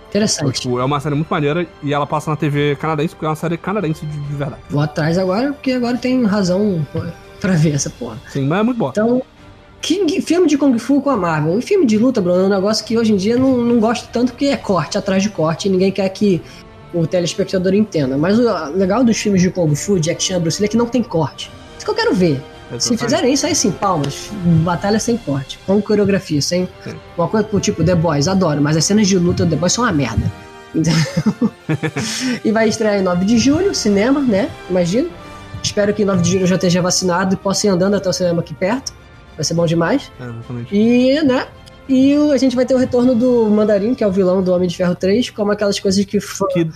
[0.08, 0.60] Interessante.
[0.62, 3.36] tipo, é uma série muito maneira e ela passa na TV canadense, porque é uma
[3.36, 4.62] série canadense de, de verdade.
[4.70, 6.86] Vou atrás agora, porque agora tem razão
[7.42, 8.16] pra ver essa porra.
[8.30, 8.90] Sim, mas é muito boa.
[8.92, 9.22] Então,
[9.82, 11.58] que, filme de Kung Fu com a Marvel.
[11.58, 14.08] E filme de luta, Bruno, é um negócio que hoje em dia não, não gosto
[14.12, 16.40] tanto porque é corte atrás de corte e ninguém quer que
[16.94, 18.16] o telespectador entenda.
[18.16, 18.44] Mas o
[18.76, 21.50] legal dos filmes de Kung Fu, Jack Chan, Bruce Lee, é que não tem corte.
[21.76, 22.40] Isso que eu quero ver.
[22.78, 23.04] Se Exatamente.
[23.04, 24.30] fizerem isso, aí sim, palmas.
[24.64, 26.66] Batalha sem corte, com coreografia, sem.
[26.84, 26.94] Sim.
[27.18, 29.84] Uma coisa tipo The Boys, adoro, mas as cenas de luta do The Boys são
[29.84, 30.30] uma merda.
[30.74, 30.94] Então-
[32.42, 34.48] e vai estrear em 9 de julho, cinema, né?
[34.70, 35.06] Imagina.
[35.62, 38.08] Espero que em 9 de julho eu já esteja vacinado e possa ir andando até
[38.08, 38.92] o cinema aqui perto.
[39.36, 40.10] Vai ser bom demais.
[40.20, 40.74] É, exatamente.
[40.76, 41.46] E, né?
[41.88, 44.68] E a gente vai ter o retorno do Mandarim, que é o vilão do Homem
[44.68, 46.68] de Ferro 3, como aquelas coisas que fã, Que-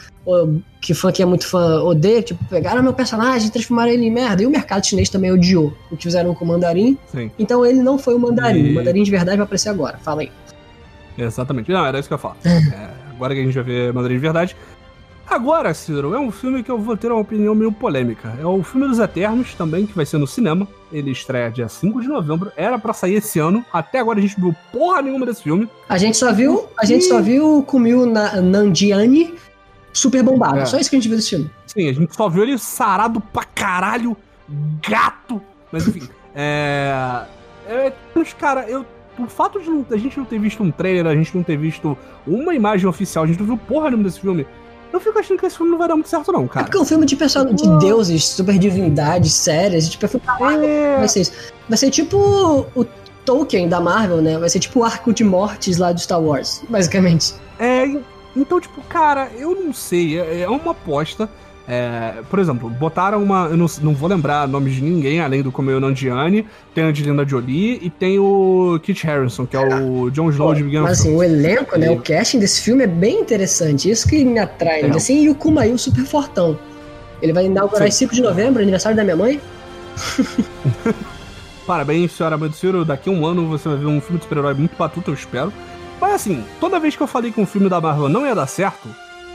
[0.80, 4.10] que fã que é muito fã odeia, tipo, pegaram meu personagem e transformaram ele em
[4.10, 4.42] merda.
[4.42, 6.98] E o mercado chinês também odiou o que fizeram com o Mandarim.
[7.12, 8.64] Sim, Então ele não foi o Mandarim.
[8.66, 9.96] E- O Mandarim de verdade vai aparecer agora.
[9.98, 10.32] Fala aí.
[11.16, 11.70] exatamente.
[11.70, 12.36] Não, era isso que eu ia falar.
[12.44, 14.56] É, agora que a gente vai ver Mandarim de verdade.
[15.28, 18.36] Agora, Ciro, é um filme que eu vou ter uma opinião meio polêmica.
[18.40, 20.68] É o filme dos Eternos também, que vai ser no cinema.
[20.92, 22.52] Ele estreia dia 5 de novembro.
[22.56, 23.64] Era para sair esse ano.
[23.72, 25.68] Até agora a gente viu porra nenhuma desse filme.
[25.88, 29.34] A gente só viu, a gente só viu o Kumail Nandiani
[29.92, 30.60] super bombado.
[30.60, 30.66] É.
[30.66, 31.50] Só isso que a gente viu desse filme.
[31.66, 34.16] Sim, a gente só viu ele sarado pra caralho,
[34.88, 35.42] gato.
[35.72, 37.24] Mas enfim, é...
[37.68, 37.92] é...
[38.38, 38.86] Cara, eu
[39.18, 41.96] o fato de a gente não ter visto um trailer, a gente não ter visto
[42.26, 44.46] uma imagem oficial, a gente não viu porra nenhuma desse filme.
[44.96, 46.60] Eu fico achando que esse filme não vai dar muito certo, não, cara.
[46.60, 49.88] É porque é um filme de pessoal de deuses, super divindades, sérias.
[49.90, 50.96] Tipo, eu fico, é...
[50.96, 51.32] vai ser isso.
[51.68, 52.16] Vai ser tipo
[52.74, 52.84] o
[53.26, 54.38] Tolkien da Marvel, né?
[54.38, 57.34] Vai ser tipo o arco de mortes lá do Star Wars, basicamente.
[57.58, 57.84] É,
[58.34, 60.18] então, tipo, cara, eu não sei.
[60.18, 61.28] É, é uma aposta.
[61.68, 63.46] É, por exemplo, botaram uma.
[63.46, 67.26] Eu não, não vou lembrar nomes de ninguém, além do Comeu Nandiani, tem a Angelina
[67.26, 71.14] Jolie e tem o Kit Harrison, que é o John Snow de Big Mas assim,
[71.14, 71.90] o elenco, né?
[71.90, 73.90] O casting desse filme é bem interessante.
[73.90, 74.94] Isso que me atrai, né?
[74.94, 76.56] Assim, e o Kumail super fortão.
[77.20, 79.40] Ele vai inaugurar em 5 de novembro, aniversário da minha mãe.
[81.66, 82.84] Parabéns, senhora mãe do Ciro.
[82.84, 85.52] Daqui a um ano você vai ver um filme de super-herói muito batuta, eu espero.
[86.00, 88.46] Mas assim, toda vez que eu falei que um filme da Marvel não ia dar
[88.46, 88.88] certo,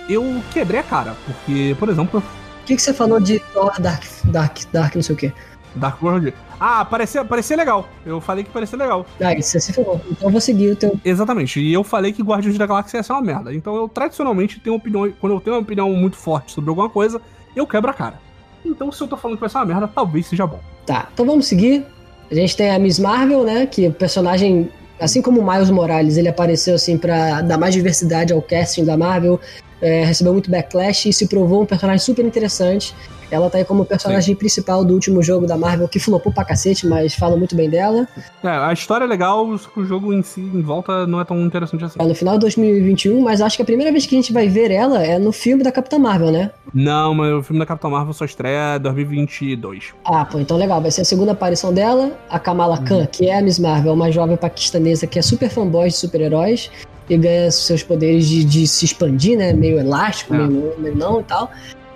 [0.10, 1.16] eu quebrei a cara.
[1.26, 2.22] Porque, por exemplo.
[2.62, 5.34] O que, que você falou de Thor Dark, Dark, Dark, não sei o quê?
[5.76, 6.34] Dark World.
[6.60, 7.88] Ah, parecia, parecia legal.
[8.06, 9.06] Eu falei que parecia legal.
[9.20, 9.99] Ah, isso você falou.
[10.10, 10.99] Então eu vou seguir o teu.
[11.04, 11.60] Exatamente.
[11.60, 13.54] E eu falei que Guardiões da Galáxia ia ser uma merda.
[13.54, 15.12] Então eu tradicionalmente tenho opinião.
[15.20, 17.20] Quando eu tenho uma opinião muito forte sobre alguma coisa,
[17.56, 18.20] eu quebro a cara.
[18.64, 20.60] Então se eu tô falando que vai ser uma merda, talvez seja bom.
[20.86, 21.86] Tá, então vamos seguir.
[22.30, 23.66] A gente tem a Miss Marvel, né?
[23.66, 24.70] Que o personagem
[25.02, 28.95] Assim como o Miles Morales, ele apareceu assim para dar mais diversidade ao casting da
[28.95, 29.39] Marvel,
[29.82, 32.94] é, recebeu muito backlash e se provou um personagem super interessante.
[33.32, 34.36] Ela tá aí como personagem Sim.
[34.36, 38.06] principal do último jogo da Marvel, que flopou pra cacete, mas fala muito bem dela.
[38.44, 41.86] É, a história é legal, o jogo em si, em volta, não é tão interessante
[41.86, 41.96] assim.
[41.98, 44.50] É no final de 2021, mas acho que a primeira vez que a gente vai
[44.50, 46.52] ver ela é no filme da Capitã Marvel, né?
[46.74, 49.94] Não, mas o filme da Capitã Marvel só estreia em 2022.
[50.04, 50.82] Ah, pô, então legal.
[50.82, 53.06] Vai ser a segunda aparição dela, a Kamala Khan, uhum.
[53.06, 56.70] que é a Miss Marvel, uma jovem paquistanesa que é super fanboy de super-heróis
[57.12, 59.51] e ganha seus poderes de, de, se expandir, né?
[59.51, 60.38] Meio elástico, é.
[60.38, 61.51] meio, meio não e tal.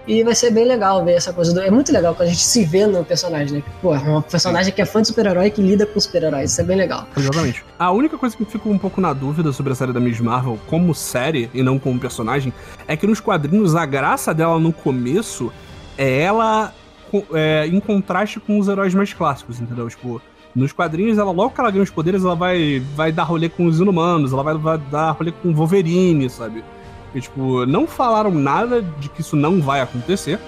[0.07, 1.53] E vai ser bem legal ver essa coisa.
[1.53, 1.61] Do...
[1.61, 3.63] É muito legal quando a gente se vê no personagem, né?
[3.81, 6.51] Pô, é um personagem que é fã de super-herói que lida com super-heróis.
[6.51, 7.07] Isso é bem legal.
[7.17, 7.63] Exatamente.
[7.79, 10.19] A única coisa que eu fico um pouco na dúvida sobre a série da Miss
[10.19, 12.53] Marvel como série e não como personagem
[12.87, 15.51] é que nos quadrinhos a graça dela no começo
[15.97, 16.73] é ela
[17.33, 19.89] é, em contraste com os heróis mais clássicos, entendeu?
[19.89, 20.21] Tipo,
[20.55, 23.65] nos quadrinhos, ela logo que ela ganha os poderes, ela vai, vai dar rolê com
[23.65, 26.63] os inumanos, ela vai, vai dar rolê com Wolverine, sabe?
[27.13, 30.39] E, tipo, não falaram nada de que isso não vai acontecer,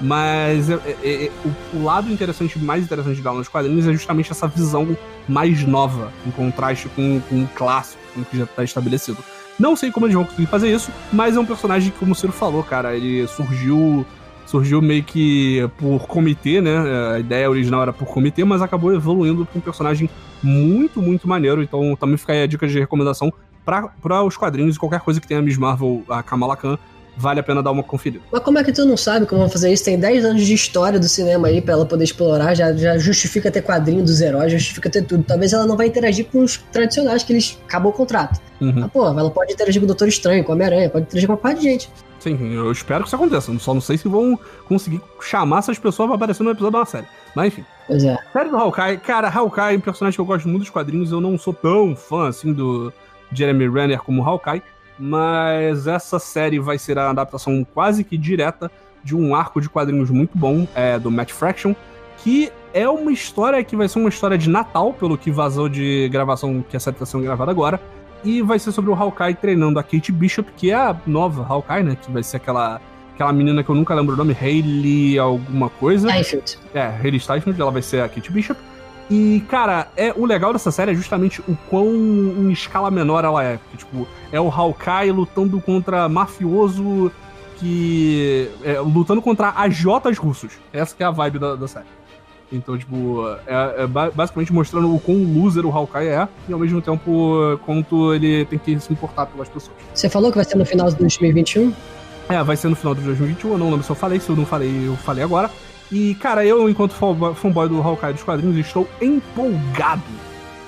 [0.00, 4.32] mas é, é, é, o, o, lado interessante, mais interessante dela nos quadrinhos é justamente
[4.32, 4.96] essa visão
[5.28, 9.18] mais nova, em contraste com, com o clássico, com o que já está estabelecido.
[9.58, 12.14] Não sei como eles vão conseguir fazer isso, mas é um personagem que, como o
[12.14, 14.04] Ciro falou, cara, ele surgiu
[14.52, 16.76] surgiu meio que por comitê, né?
[17.14, 20.10] A ideia original era por comitê, mas acabou evoluindo para um personagem
[20.42, 21.62] muito, muito maneiro.
[21.62, 23.32] Então também fica aí a dica de recomendação
[23.64, 26.78] para os quadrinhos e qualquer coisa que tenha a Miss Marvel, a Kamala Khan,
[27.16, 28.24] vale a pena dar uma conferida.
[28.30, 29.84] Mas como é que tu não sabe como vão fazer isso?
[29.84, 33.50] Tem 10 anos de história do cinema aí pra ela poder explorar, já, já justifica
[33.50, 35.22] ter quadrinho dos heróis, justifica ter tudo.
[35.22, 38.40] Talvez ela não vai interagir com os tradicionais que eles acabou o contrato.
[38.60, 38.72] Uhum.
[38.76, 41.34] Mas, pô, ela pode interagir com o Doutor Estranho, com o Homem-Aranha, pode interagir com
[41.34, 41.90] uma parte de gente.
[42.22, 43.52] Sim, eu espero que isso aconteça.
[43.58, 44.38] Só não sei se vão
[44.68, 47.06] conseguir chamar essas pessoas pra aparecer no episódio da série.
[47.34, 47.64] Mas enfim.
[47.88, 48.16] Pois é.
[48.32, 51.10] Série do Hawkeye, cara, Hawkeye é um personagem que eu gosto muito dos quadrinhos.
[51.10, 52.92] Eu não sou tão fã assim do
[53.32, 54.62] Jeremy Renner como Hawkeye
[54.98, 58.70] mas essa série vai ser a adaptação quase que direta
[59.02, 61.74] de um arco de quadrinhos muito bom é, do Matt Fraction,
[62.18, 66.08] que é uma história que vai ser uma história de Natal, pelo que vazou de
[66.10, 67.80] gravação que essa série está sendo gravada agora,
[68.24, 71.82] e vai ser sobre o Hawkeye treinando a Kate Bishop, que é a nova Hawkeye,
[71.82, 72.80] né, que vai ser aquela
[73.14, 76.08] aquela menina que eu nunca lembro o nome, Hayley alguma coisa.
[76.08, 76.58] Steinfeld.
[76.72, 78.58] É, Hayley Steinfeld, ela vai ser a Kate Bishop.
[79.12, 83.44] E, cara, é, o legal dessa série é justamente o quão em escala menor ela
[83.44, 83.58] é.
[83.58, 87.12] Porque, tipo, é o Hawkeye lutando contra mafioso
[87.58, 88.48] que.
[88.64, 90.52] É, lutando contra agiotas russos.
[90.72, 91.84] Essa que é a vibe da, da série.
[92.50, 96.80] Então, tipo, é, é, basicamente mostrando o quão loser o Hawkeye é e ao mesmo
[96.80, 99.76] tempo quanto ele tem que se importar pelas pessoas.
[99.92, 101.70] Você falou que vai ser no final de 2021?
[102.30, 103.52] É, vai ser no final de 2021.
[103.52, 105.50] Eu não lembro se eu falei, se eu não falei, eu falei agora.
[105.90, 106.94] E, cara, eu, enquanto
[107.34, 110.02] fanboy do Hawkeye dos quadrinhos, estou empolgado.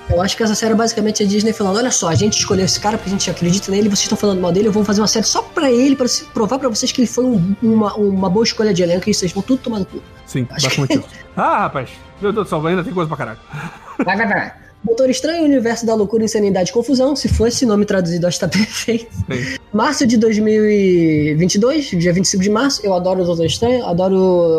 [0.09, 2.65] Eu acho que essa série basicamente é a Disney falando: olha só, a gente escolheu
[2.65, 5.01] esse cara porque a gente acredita nele, vocês estão falando mal dele, eu vou fazer
[5.01, 8.29] uma série só pra ele, pra provar pra vocês que ele foi um, uma, uma
[8.29, 10.01] boa escolha de elenco e vocês vão tudo tomar no cu.
[10.25, 11.15] Sim, acho basicamente que...
[11.35, 11.89] Ah, rapaz,
[12.21, 13.39] meu Deus do céu, ainda tem coisa pra caralho.
[14.05, 14.64] Vai, vai, vai.
[14.85, 17.15] Doutor Estranho, Universo da Loucura, Insanidade e Confusão.
[17.15, 19.11] Se fosse nome traduzido, acho que tá perfeito.
[19.11, 19.57] Sim.
[19.73, 22.85] Março de 2022, dia 25 de março.
[22.85, 24.15] Eu adoro o Doutor Estranho, adoro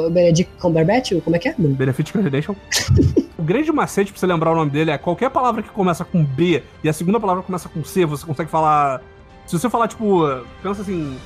[0.07, 1.13] o Benedict Cumberbatch.
[1.23, 1.55] Como é que é?
[1.57, 2.57] Benefit Credential.
[3.39, 6.25] o grande macete pra você lembrar o nome dele é qualquer palavra que começa com
[6.25, 9.01] B e a segunda palavra começa com C, você consegue falar.
[9.47, 10.23] Se você falar, tipo,
[10.63, 11.17] pensa assim.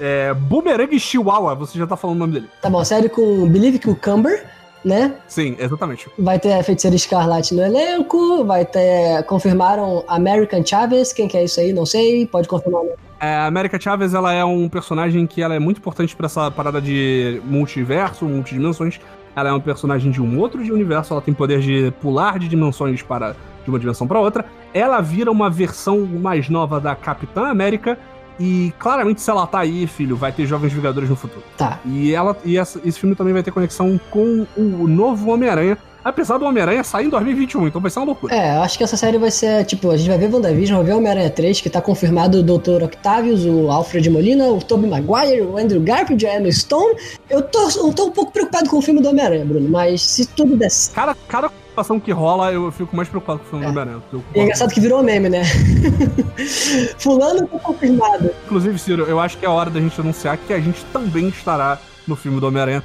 [0.00, 2.48] É, Boomerang Chihuahua, você já tá falando o nome dele.
[2.60, 4.44] Tá bom, série com Believe Cucumber,
[4.84, 5.14] né?
[5.26, 6.08] Sim, exatamente.
[6.18, 9.22] Vai ter a Feiticeira Escarlate no elenco, vai ter...
[9.24, 11.72] Confirmaram American Chavez, quem que é isso aí?
[11.72, 12.84] Não sei, pode confirmar.
[12.84, 12.90] né?
[13.20, 16.50] É, a América Chaves, ela é um personagem que ela é muito importante pra essa
[16.50, 19.00] parada de multiverso, multidimensões.
[19.34, 22.48] Ela é um personagem de um outro de universo, ela tem poder de pular de
[22.48, 24.44] dimensões para de uma dimensão para outra.
[24.74, 27.98] Ela vira uma versão mais nova da Capitã América
[28.38, 31.42] e claramente se ela tá aí, filho, vai ter Jovens Vingadores no futuro.
[31.56, 31.78] Tá.
[31.84, 36.36] E ela e essa- esse filme também vai ter conexão com o novo Homem-Aranha, apesar
[36.38, 38.34] do Homem-Aranha sair em 2021, então vai ser uma loucura.
[38.34, 40.86] É, eu acho que essa série vai ser, tipo, a gente vai ver WandaVision, vai
[40.86, 42.82] ver Homem-Aranha 3, que tá confirmado o Dr.
[42.82, 46.94] Octavius, o Alfred Molina, o Tobey Maguire, o Andrew Garfield, a Emma Stone.
[47.30, 50.26] Eu tô, eu tô um pouco preocupado com o filme do Homem-Aranha, Bruno, mas se
[50.26, 50.68] tudo der.
[50.94, 54.02] Cada, cada situação que rola, eu fico mais preocupado com o filme do Homem-Aranha.
[54.32, 55.42] É engraçado que virou meme, né?
[56.98, 58.30] Fulano tá confirmado.
[58.44, 61.78] Inclusive, Ciro, eu acho que é hora da gente anunciar que a gente também estará
[62.06, 62.82] no filme do Homem-Aranha.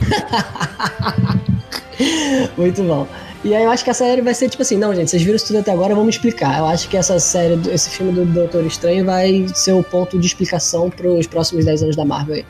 [2.58, 3.08] Muito bom.
[3.44, 5.36] E aí eu acho que a série vai ser tipo assim, não, gente, vocês viram
[5.36, 6.58] isso tudo até agora, vamos explicar.
[6.58, 10.26] Eu acho que essa série, esse filme do Doutor Estranho vai ser o ponto de
[10.26, 12.46] explicação pros próximos 10 anos da Marvel aí.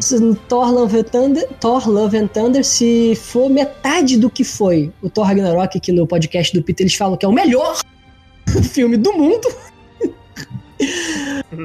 [0.00, 0.34] Sim.
[0.48, 5.08] Thor Love and Thunder, Thor Love and Thunder, se for metade do que foi o
[5.08, 7.78] Thor Ragnarok, que no podcast do Peter eles falam que é o melhor
[8.70, 9.48] filme do mundo.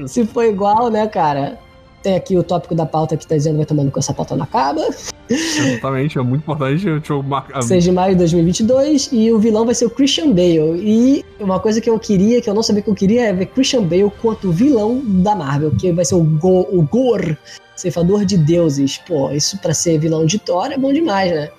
[0.08, 1.60] se for igual, né, cara?
[2.04, 4.44] Tem aqui o tópico da pauta que tá dizendo vai tomando com essa pauta não
[4.44, 4.82] acaba.
[5.30, 6.84] Exatamente, é muito importante.
[6.84, 7.62] Deixa eu marcar.
[7.62, 10.82] 6 de maio de 2022 e o vilão vai ser o Christian Bale.
[10.82, 13.46] E uma coisa que eu queria, que eu não sabia que eu queria, é ver
[13.48, 17.38] Christian Bale quanto vilão da Marvel, que vai ser o, Go, o Gor,
[17.76, 18.98] ceifador de deuses.
[18.98, 21.50] Pô, isso pra ser vilão de Thor é bom demais, né?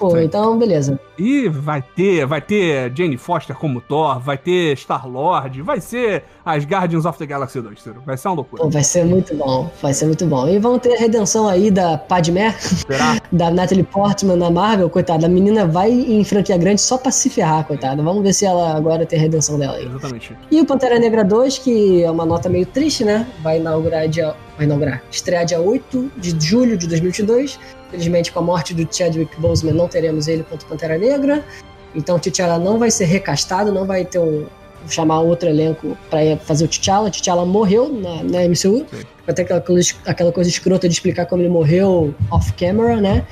[0.00, 0.22] Pô, Sim.
[0.24, 0.98] então beleza.
[1.18, 6.64] E vai ter, vai ter Jane Foster como Thor, vai ter Star-Lord, vai ser as
[6.64, 8.02] Guardians of the Galaxy 2, Ciro.
[8.06, 8.62] Vai ser uma loucura.
[8.62, 10.48] Pô, vai ser muito bom, vai ser muito bom.
[10.48, 12.56] E vão ter a redenção aí da Padmé,
[13.30, 15.26] da Natalie Portman na Marvel, coitada.
[15.26, 18.02] A menina vai em franquia grande só pra se ferrar, coitada.
[18.02, 19.84] Vamos ver se ela agora tem a redenção dela aí.
[19.84, 20.34] Exatamente.
[20.50, 23.26] E o Pantera Negra 2, que é uma nota meio triste, né?
[23.42, 24.34] Vai inaugurar dia.
[24.60, 25.02] Vai inaugurar.
[25.10, 27.58] Estrear dia 8 de julho de 2022.
[27.90, 31.42] Felizmente, com a morte do Chadwick Boseman, não teremos ele quanto Pantera Negra.
[31.94, 34.46] Então, T'Challa não vai ser recastado, não vai ter um.
[34.88, 37.08] Chamar outro elenco pra fazer o T'Challa.
[37.08, 38.86] O T'Challa morreu na, na MCU.
[38.90, 39.04] Sim.
[39.26, 43.24] Até aquela coisa, aquela coisa escrota de explicar como ele morreu off-camera, né?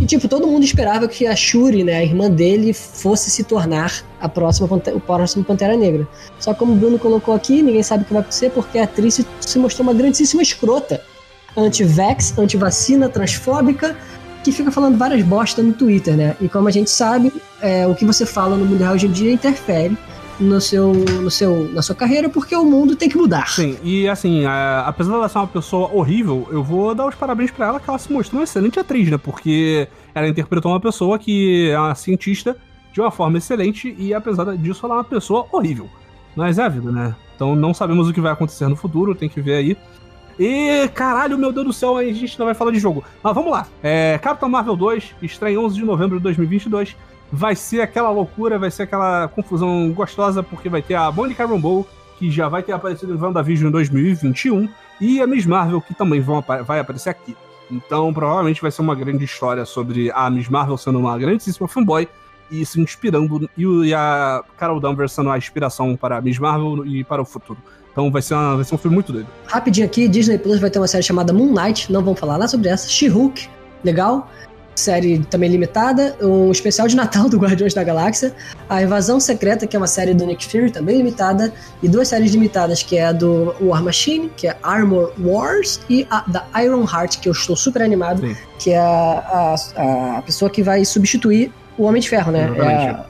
[0.00, 4.04] E, tipo, todo mundo esperava que a Shuri, né, a irmã dele, fosse se tornar
[4.20, 6.06] a próxima, o próximo Pantera Negra.
[6.38, 8.84] Só que como o Bruno colocou aqui, ninguém sabe o que vai acontecer porque a
[8.84, 11.00] atriz se, mostrou uma grandíssima escrota.
[11.56, 13.96] Anti-vax, anti-vacina, transfóbica,
[14.44, 16.36] que fica falando várias bosta no Twitter, né?
[16.40, 19.12] E como a gente sabe, é, o que você fala no mundo real hoje em
[19.12, 19.96] dia interfere
[20.40, 23.48] no seu, no seu, na sua carreira porque o mundo tem que mudar.
[23.48, 27.50] Sim, e assim, a- apesar dela ser uma pessoa horrível, eu vou dar os parabéns
[27.50, 29.18] pra ela que ela se mostrou uma excelente atriz, né?
[29.18, 32.56] Porque ela interpretou uma pessoa que é uma cientista
[32.92, 35.88] de uma forma excelente e apesar disso ela é uma pessoa horrível.
[36.36, 37.14] Mas é a vida, né?
[37.34, 39.76] Então não sabemos o que vai acontecer no futuro, tem que ver aí.
[40.38, 43.02] E caralho, meu Deus do céu, a gente não vai falar de jogo.
[43.22, 43.66] Mas vamos lá.
[43.82, 46.94] É, Capitão Marvel 2, estreia em 11 de novembro de 2022.
[47.30, 51.86] Vai ser aquela loucura, vai ser aquela confusão gostosa, porque vai ter a Monica Rambeau,
[52.18, 54.68] que já vai ter aparecido em WandaVision em 2021,
[55.00, 57.36] e a Miss Marvel, que também vão vai aparecer aqui.
[57.70, 62.08] Então, provavelmente vai ser uma grande história sobre a Miss Marvel sendo uma grandíssima fanboy
[62.50, 66.86] e se inspirando, e, e a Carol Danvers sendo a inspiração para a Miss Marvel
[66.86, 67.58] e para o futuro.
[67.92, 69.26] Então vai ser, uma- vai ser um filme muito doido.
[69.46, 72.48] Rapidinho aqui, Disney Plus vai ter uma série chamada Moon Knight, não vamos falar nada
[72.48, 72.88] sobre essa.
[72.88, 73.48] She-Hulk,
[73.84, 74.30] legal.
[74.78, 76.16] Série também limitada.
[76.20, 78.34] Um especial de Natal do Guardiões da Galáxia.
[78.68, 81.52] A Invasão Secreta, que é uma série do Nick Fury, também limitada.
[81.82, 86.06] E duas séries limitadas, que é a do War Machine, que é Armor Wars, e
[86.10, 88.36] a da Iron Heart, que eu estou super animado, Sim.
[88.58, 92.48] que é a, a, a pessoa que vai substituir o Homem de Ferro, né?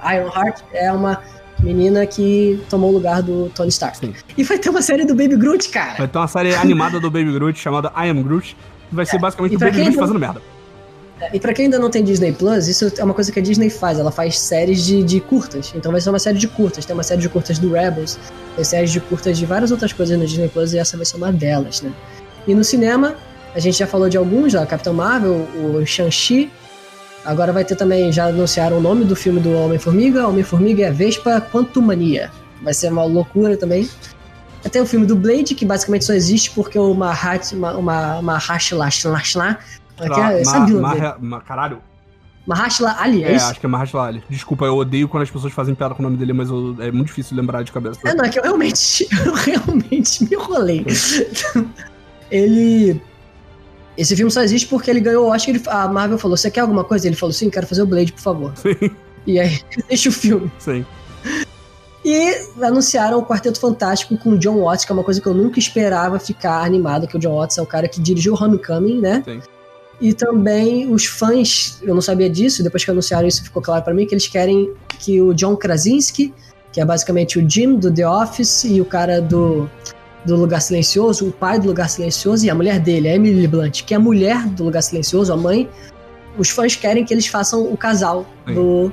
[0.03, 1.21] É Iron Heart é uma
[1.61, 3.99] menina que tomou o lugar do Tony Stark.
[3.99, 4.15] Sim.
[4.37, 5.95] E vai ter uma série do Baby Groot, cara.
[5.99, 8.57] Vai ter uma série animada do Baby Groot chamada I Am Groot,
[8.89, 10.41] que vai ser basicamente E o Baby Groot não- fazendo merda.
[11.33, 13.71] E pra quem ainda não tem Disney Plus, isso é uma coisa que a Disney
[13.71, 13.99] faz.
[13.99, 15.73] Ela faz séries de, de curtas.
[15.75, 16.85] Então vai ser uma série de curtas.
[16.85, 18.19] Tem uma série de curtas do Rebels,
[18.55, 21.17] tem séries de curtas de várias outras coisas no Disney Plus e essa vai ser
[21.17, 21.93] uma delas, né?
[22.47, 23.17] E no cinema,
[23.55, 26.51] a gente já falou de alguns, ó, Capitão Marvel, o Shang-Chi,
[27.25, 30.27] Agora vai ter também, já anunciaram o nome do filme do Homem-Formiga.
[30.27, 32.31] Homem-Formiga é Vespa Quantumania.
[32.63, 33.87] Vai ser uma loucura também.
[34.73, 38.19] Tem o filme do Blade, que basicamente só existe porque o Mahat, uma, uma,
[39.99, 41.83] Mahashla, é, sabe o nome Caralho.
[42.49, 43.45] Mahashla Ali, é, é isso?
[43.45, 44.25] acho que é Mahashla Ali.
[44.31, 46.91] Desculpa, eu odeio quando as pessoas fazem piada com o nome dele, mas eu, é
[46.91, 48.01] muito difícil lembrar de cabeça.
[48.07, 50.87] É, não, é que eu realmente, eu realmente me enrolei.
[52.31, 53.03] ele...
[53.99, 56.61] Esse filme só existe porque ele ganhou o Oscar e a Marvel falou, você quer
[56.61, 57.07] alguma coisa?
[57.07, 58.53] Ele falou, sim, quero fazer o Blade, por favor.
[58.57, 58.91] Sim.
[59.27, 60.51] E aí, deixa o filme.
[60.59, 60.87] Sim.
[62.03, 65.35] E anunciaram o Quarteto Fantástico com o John Watts, que é uma coisa que eu
[65.35, 69.23] nunca esperava ficar animado, que o John Watts é o cara que dirigiu Homecoming, né?
[69.23, 69.41] Sim.
[70.01, 73.93] E também os fãs, eu não sabia disso, depois que anunciaram isso ficou claro para
[73.93, 76.33] mim, que eles querem que o John Krasinski,
[76.73, 79.69] que é basicamente o Jim do The Office e o cara do,
[80.25, 83.83] do Lugar Silencioso, o pai do Lugar Silencioso e a mulher dele, a Emily Blunt,
[83.83, 85.69] que é a mulher do Lugar Silencioso, a mãe,
[86.37, 88.55] os fãs querem que eles façam o casal Sim.
[88.55, 88.93] do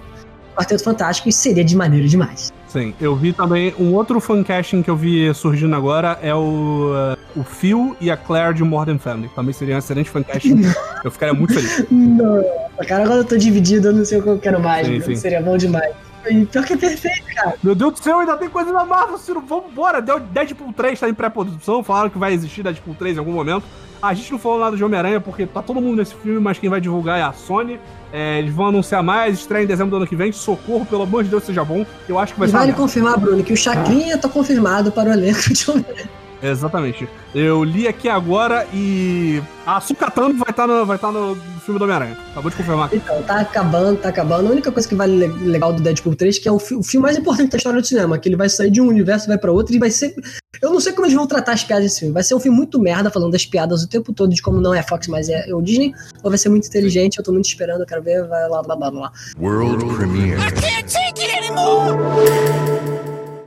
[0.55, 2.53] Quarteto Fantástico e seria de maneira demais.
[2.67, 7.39] Sim, eu vi também um outro fancasting que eu vi surgindo agora é o, uh,
[7.39, 9.29] o Phil e a Claire de Modern Family.
[9.33, 10.61] Também seria um excelente fancasting.
[11.03, 11.85] eu ficaria muito feliz.
[11.89, 12.43] Não,
[12.85, 14.87] cara, agora eu tô dividido, eu não sei o que eu quero mais.
[14.87, 15.15] Sim, sim.
[15.15, 15.93] Seria bom demais.
[16.29, 17.55] E pior que é perfeito, cara.
[17.63, 19.41] Meu Deus do céu, ainda tem coisa da Marvel, Ciro.
[19.41, 20.01] Vambora.
[20.01, 21.83] Deadpool 3 tá em pré-produção.
[21.83, 23.63] Falaram que vai existir Deadpool 3 em algum momento.
[24.05, 26.69] A gente não falou nada de Homem-Aranha porque tá todo mundo nesse filme, mas quem
[26.69, 27.79] vai divulgar é a Sony.
[28.13, 30.31] É, eles vão anunciar mais, estreia em dezembro do ano que vem.
[30.31, 31.85] Socorro, pelo amor de Deus, seja bom.
[32.07, 32.57] Eu acho que vai e ser.
[32.57, 36.24] Vale confirmar, Bruno, que o Chacrinha tá confirmado para o elenco de Homem-Aranha.
[36.41, 37.07] Exatamente.
[37.33, 41.79] Eu li aqui agora e a Sucatano vai estar tá no, vai tá no filme
[41.79, 42.17] do Homem-Aranha.
[42.31, 42.89] Acabou de confirmar.
[42.93, 44.47] Então, tá acabando, tá acabando.
[44.47, 47.03] A única coisa que vale legal do Deadpool 3 que é o, fi o filme
[47.03, 49.37] mais importante da história do cinema, que ele vai sair de um universo e vai
[49.37, 50.15] para outro e vai ser...
[50.61, 52.13] Eu não sei como eles vão tratar as piadas desse filme.
[52.13, 54.73] Vai ser um filme muito merda, falando das piadas o tempo todo, de como não
[54.73, 55.93] é Fox, mas é o Disney.
[56.23, 58.75] Ou vai ser muito inteligente, eu tô muito esperando, eu quero ver, vai lá, blá,
[58.75, 59.11] blá, blá.
[59.39, 60.39] World Premiere.
[60.39, 62.64] I can't take it anymore!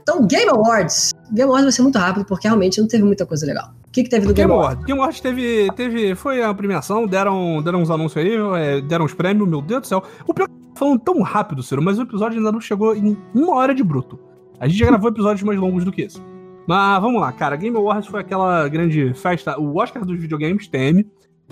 [0.09, 1.11] Então, Game Awards.
[1.31, 3.71] Game Awards vai ser muito rápido, porque realmente não teve muita coisa legal.
[3.87, 4.83] O que, que teve do Game, Game Awards?
[4.83, 6.15] Game Awards teve, teve.
[6.15, 9.87] Foi a premiação, deram, deram uns anúncios aí, é, deram os prêmios, meu Deus do
[9.87, 10.03] céu.
[10.27, 13.55] O pior é falando tão rápido, Ciro, mas o episódio ainda não chegou em uma
[13.55, 14.19] hora de bruto.
[14.59, 16.19] A gente já gravou episódios mais longos do que esse.
[16.67, 17.55] Mas vamos lá, cara.
[17.55, 21.05] Game Awards foi aquela grande festa, o Oscar dos videogames, TM.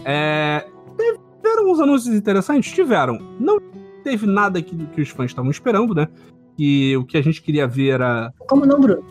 [0.03, 0.65] É,
[1.43, 2.71] tiveram uns anúncios interessantes?
[2.71, 3.19] Tiveram.
[3.39, 3.59] Não
[4.03, 6.07] teve nada que, que os fãs estavam esperando, né?
[6.57, 8.33] Que o que a gente queria ver era.
[8.39, 9.03] Como não, Bruno?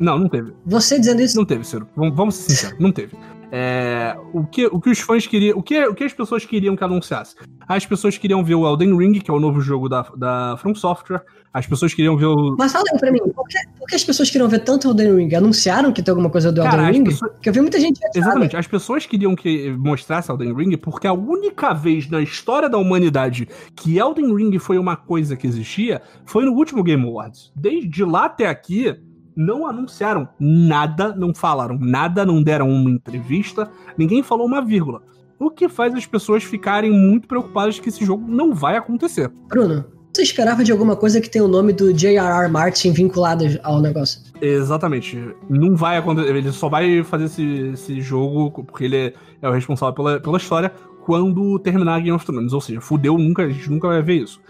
[0.00, 0.52] Não, não teve.
[0.64, 1.36] Você dizendo isso?
[1.36, 1.86] Não teve, Ciro.
[1.94, 3.16] Vamos, vamos ser sinceros, não teve.
[3.50, 5.58] É, o, que, o que os fãs queriam.
[5.58, 7.34] O que, o que as pessoas queriam que anunciasse?
[7.66, 10.74] As pessoas queriam ver o Elden Ring, que é o novo jogo da, da From
[10.74, 11.22] Software.
[11.52, 12.56] As pessoas queriam ver o.
[12.58, 14.90] Mas fala aí pra mim, por que, por que as pessoas queriam ver tanto o
[14.90, 15.34] Elden Ring?
[15.34, 17.04] Anunciaram que tem alguma coisa do Cara, Elden Ring?
[17.04, 17.32] Pessoas...
[17.32, 18.00] Porque eu vi muita gente.
[18.14, 18.56] Exatamente.
[18.56, 23.48] As pessoas queriam que mostrasse Elden Ring porque a única vez na história da humanidade
[23.74, 27.50] que Elden Ring foi uma coisa que existia foi no último Game Awards.
[27.56, 28.94] Desde lá até aqui,
[29.38, 35.02] não anunciaram nada, não falaram nada, não deram uma entrevista, ninguém falou uma vírgula.
[35.38, 39.30] O que faz as pessoas ficarem muito preocupadas que esse jogo não vai acontecer.
[39.48, 42.50] Bruno, você esperava de alguma coisa que tem o nome do J.R.R.
[42.50, 44.20] Martin vinculado ao negócio?
[44.40, 45.18] Exatamente.
[45.48, 46.34] Não vai acontecer.
[46.34, 50.36] Ele só vai fazer esse, esse jogo, porque ele é, é o responsável pela, pela
[50.38, 50.72] história,
[51.04, 52.52] quando terminar Game of Thrones.
[52.52, 54.40] Ou seja, fudeu, nunca, a gente nunca vai ver isso.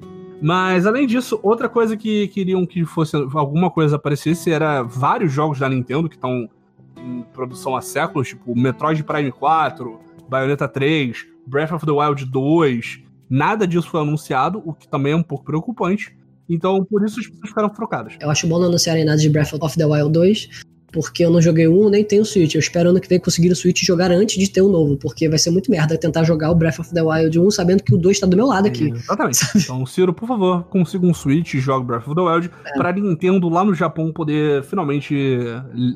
[0.40, 5.58] Mas além disso, outra coisa que queriam que fosse alguma coisa aparecesse era vários jogos
[5.58, 6.48] da Nintendo que estão
[6.96, 9.98] em produção há séculos, tipo Metroid Prime 4,
[10.28, 13.07] Bayonetta 3, Breath of the Wild 2.
[13.28, 16.16] Nada disso foi anunciado, o que também é um pouco preocupante.
[16.48, 18.14] Então, por isso as pessoas ficaram trocadas.
[18.20, 20.48] Eu acho bom não anunciarem nada de Breath of the Wild 2,
[20.90, 22.54] porque eu não joguei um nem tenho Switch.
[22.54, 25.28] Eu espero ano que vem conseguir o Switch jogar antes de ter o novo, porque
[25.28, 27.98] vai ser muito merda tentar jogar o Breath of the Wild 1 sabendo que o
[27.98, 28.90] 2 tá do meu lado aqui.
[28.90, 29.36] Exatamente.
[29.36, 29.58] Sabe?
[29.68, 32.72] Então, Ciro, por favor, consiga um Switch e jogue Breath of the Wild é.
[32.72, 35.14] pra Nintendo lá no Japão poder finalmente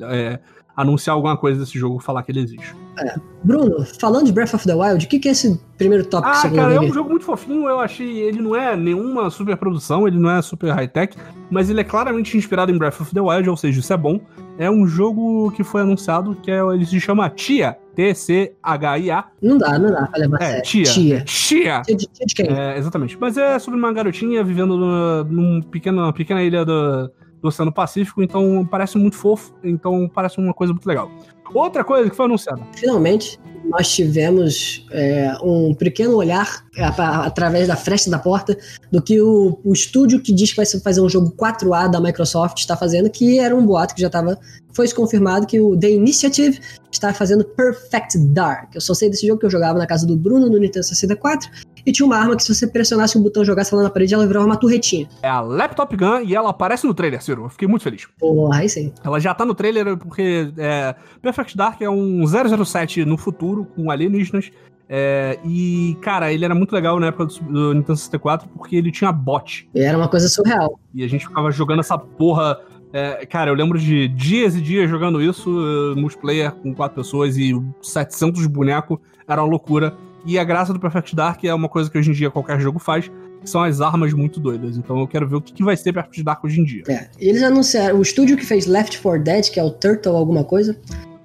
[0.03, 0.39] é,
[0.75, 2.75] anunciar alguma coisa desse jogo, falar que ele existe.
[2.99, 3.15] É.
[3.43, 6.41] Bruno, falando de Breath of the Wild, o que, que é esse primeiro tópico ah,
[6.41, 8.19] que você cara, é um jogo muito fofinho, eu achei.
[8.19, 11.17] Ele não é nenhuma super produção, ele não é super high-tech,
[11.49, 14.19] mas ele é claramente inspirado em Breath of the Wild, ou seja, isso é bom.
[14.57, 17.77] É um jogo que foi anunciado que é, ele se chama Tia.
[17.95, 19.25] T-C-H-I-A.
[19.39, 20.83] Não dá, não dá pra levar é, tia.
[20.83, 21.21] Tia.
[21.21, 21.81] Tia.
[21.81, 22.47] Tia de, tia de quem?
[22.47, 23.15] É, exatamente.
[23.19, 27.11] Mas é sobre uma garotinha vivendo numa, numa pequena, pequena ilha do,
[27.43, 31.11] do Oceano Pacífico, então parece muito fofo, então parece uma coisa muito legal.
[31.53, 32.61] Outra coisa que foi anunciada.
[32.73, 38.57] Finalmente, nós tivemos é, um pequeno olhar é, através da fresta da porta
[38.89, 42.59] do que o, o estúdio que diz que vai fazer um jogo 4A da Microsoft
[42.59, 44.39] está fazendo, que era um boato que já estava.
[44.71, 46.59] Foi confirmado que o The Initiative
[46.91, 48.73] está fazendo Perfect Dark.
[48.73, 51.49] Eu só sei desse jogo que eu jogava na casa do Bruno no Nintendo 64
[51.85, 54.13] e tinha uma arma que se você pressionasse um botão e jogasse ela na parede,
[54.13, 55.07] ela virava uma turretinha.
[55.21, 57.43] É a Laptop Gun e ela aparece no trailer, Ciro.
[57.45, 58.07] Eu fiquei muito feliz.
[58.19, 58.93] Porra, aí sim.
[59.03, 63.91] Ela já tá no trailer porque é, Perfect Dark é um 007 no futuro com
[63.91, 64.49] alienígenas.
[64.87, 68.91] É, e, cara, ele era muito legal na época do, do Nintendo 64 porque ele
[68.91, 69.69] tinha bot.
[69.75, 70.79] Era uma coisa surreal.
[70.93, 72.59] E a gente ficava jogando essa porra.
[72.91, 77.37] É, cara, eu lembro de dias e dias jogando isso, uh, multiplayer com quatro pessoas
[77.37, 79.97] e 700 bonecos, era uma loucura.
[80.25, 82.79] E a graça do Perfect Dark é uma coisa que hoje em dia qualquer jogo
[82.79, 83.11] faz,
[83.41, 84.77] que são as armas muito doidas.
[84.77, 86.83] Então eu quero ver o que, que vai ser Perfect Dark hoje em dia.
[86.87, 90.43] É, eles anunciaram, o estúdio que fez Left 4 Dead, que é o Turtle alguma
[90.43, 90.77] coisa,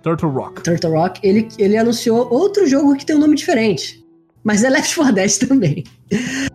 [0.02, 0.62] Turtle Rock.
[0.62, 4.04] Turtle Rock, ele, ele anunciou outro jogo que tem um nome diferente.
[4.48, 5.84] Mas é Left 4 Dead também.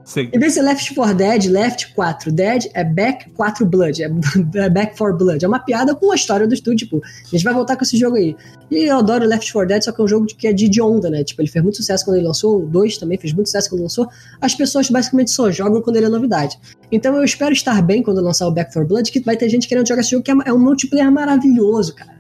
[0.04, 0.28] Sim.
[0.34, 4.02] Em vez de ser Left 4 Dead, Left 4 Dead é Back 4 Blood.
[4.02, 4.10] É,
[4.56, 5.46] é Back 4 Blood.
[5.46, 6.88] É uma piada com a história do estúdio.
[6.88, 8.36] Tipo, a gente vai voltar com esse jogo aí.
[8.72, 10.82] E eu adoro Left 4 Dead, só que é um jogo que é de, de
[10.82, 11.24] onda, né?
[11.24, 12.64] Tipo, ele fez muito sucesso quando ele lançou.
[12.64, 14.10] O 2 também fez muito sucesso quando lançou.
[14.42, 16.58] As pessoas basicamente só jogam quando ele é novidade.
[16.92, 19.68] Então eu espero estar bem quando lançar o Back 4 Blood, que vai ter gente
[19.68, 22.13] querendo jogar esse jogo, que é, é um multiplayer maravilhoso, cara.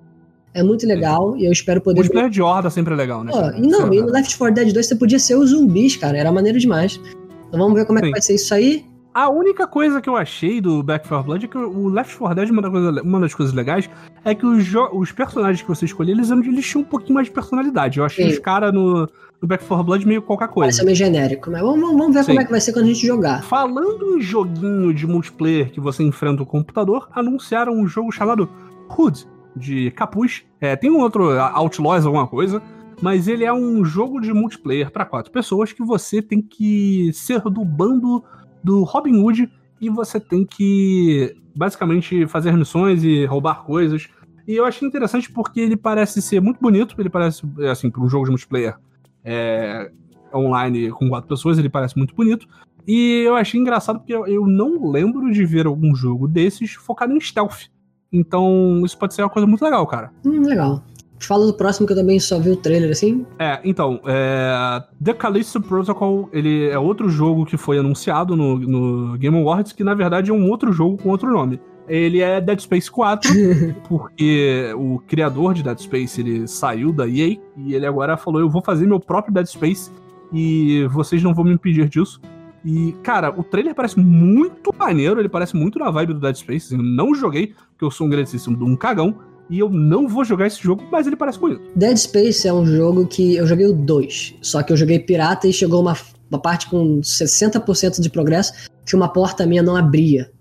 [0.53, 1.97] É muito legal e eu espero poder.
[2.01, 3.31] Multiplayer de horda sempre é legal, né?
[3.31, 3.57] Pô, cara?
[3.59, 6.17] não, é e no Left 4 Dead 2 você podia ser os zumbis, cara.
[6.17, 6.99] Era maneiro demais.
[7.47, 8.11] Então vamos ver como é que Sim.
[8.11, 8.85] vai ser isso aí.
[9.15, 12.35] A única coisa que eu achei do Back 4 Blood é que o Left 4
[12.35, 13.87] Dead, uma, da coisa- uma das coisas legais,
[14.25, 17.33] é que os, os personagens que você escolhia, eles, eles tinham um pouquinho mais de
[17.33, 17.99] personalidade.
[17.99, 18.31] Eu achei Sim.
[18.33, 19.07] os caras no,
[19.39, 20.71] no Back 4 Blood meio qualquer coisa.
[20.75, 21.51] ser meio genérico.
[21.51, 22.27] Mas vamos, vamos- vamos ver Sim.
[22.31, 23.43] como é que vai ser quando a gente jogar.
[23.43, 28.49] Falando em joguinho de multiplayer que você enfrenta o computador, anunciaram um jogo chamado
[28.97, 30.43] Hood, de capuz.
[30.59, 32.61] É, tem um outro, Outlaws, alguma coisa,
[33.01, 37.41] mas ele é um jogo de multiplayer para quatro pessoas que você tem que ser
[37.41, 38.23] do bando
[38.63, 39.51] do Robin Hood
[39.81, 44.07] e você tem que basicamente fazer missões e roubar coisas.
[44.47, 48.09] E eu achei interessante porque ele parece ser muito bonito, ele parece, assim, para um
[48.09, 48.75] jogo de multiplayer
[49.23, 49.91] é,
[50.33, 52.47] online com quatro pessoas, ele parece muito bonito.
[52.85, 57.13] E eu achei engraçado porque eu, eu não lembro de ver algum jogo desses focado
[57.13, 57.67] em stealth.
[58.13, 60.11] Então, isso pode ser uma coisa muito legal, cara.
[60.23, 60.83] Hum, legal.
[61.19, 63.25] Fala do próximo que eu também só vi o trailer assim.
[63.39, 69.17] É, então, é, The Callisto Protocol, ele é outro jogo que foi anunciado no, no
[69.17, 71.59] Game Awards, que na verdade é um outro jogo com outro nome.
[71.87, 73.31] Ele é Dead Space 4,
[73.87, 78.49] porque o criador de Dead Space, ele saiu da EA, e ele agora falou, eu
[78.49, 79.91] vou fazer meu próprio Dead Space,
[80.31, 82.19] e vocês não vão me impedir disso.
[82.65, 86.73] E, cara, o trailer parece muito maneiro, ele parece muito na vibe do Dead Space.
[86.73, 89.15] Eu não joguei, porque eu sou um grandíssimo de um cagão,
[89.49, 91.61] e eu não vou jogar esse jogo, mas ele parece bonito.
[91.75, 94.35] Dead Space é um jogo que eu joguei o 2.
[94.41, 95.95] Só que eu joguei pirata e chegou uma,
[96.31, 98.53] uma parte com 60% de progresso
[98.85, 100.31] que uma porta minha não abria.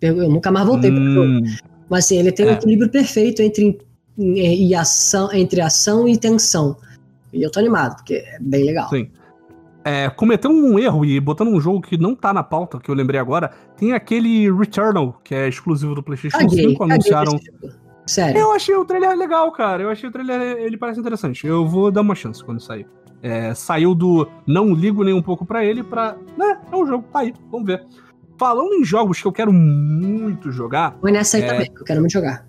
[0.00, 1.26] Eu, eu nunca mais voltei pro jogo.
[1.32, 1.42] Hum,
[1.88, 2.52] Mas assim, ele tem um É.
[2.52, 3.78] equilíbrio perfeito entre,
[4.18, 6.76] e ação, entre ação e tensão.
[7.32, 8.90] E eu tô animado, porque é bem legal.
[8.90, 9.08] Sim.
[9.84, 12.94] É, cometeu um erro e botando um jogo que não tá na pauta, que eu
[12.94, 17.38] lembrei agora, tem aquele Returnal, que é exclusivo do PlayStation Caguei, 5, caguei anunciaram.
[18.06, 18.40] Sério.
[18.40, 19.82] Eu achei o trailer legal, cara.
[19.82, 21.46] Eu achei o trailer, ele parece interessante.
[21.46, 22.86] Eu vou dar uma chance quando sair.
[23.22, 26.16] É, saiu do não ligo nem um pouco pra ele pra.
[26.36, 27.84] Né, é um jogo, tá aí, vamos ver.
[28.38, 31.46] Falando em jogos que eu quero muito jogar, Foi nessa aí É.
[31.46, 32.44] também, que eu quero muito jogar.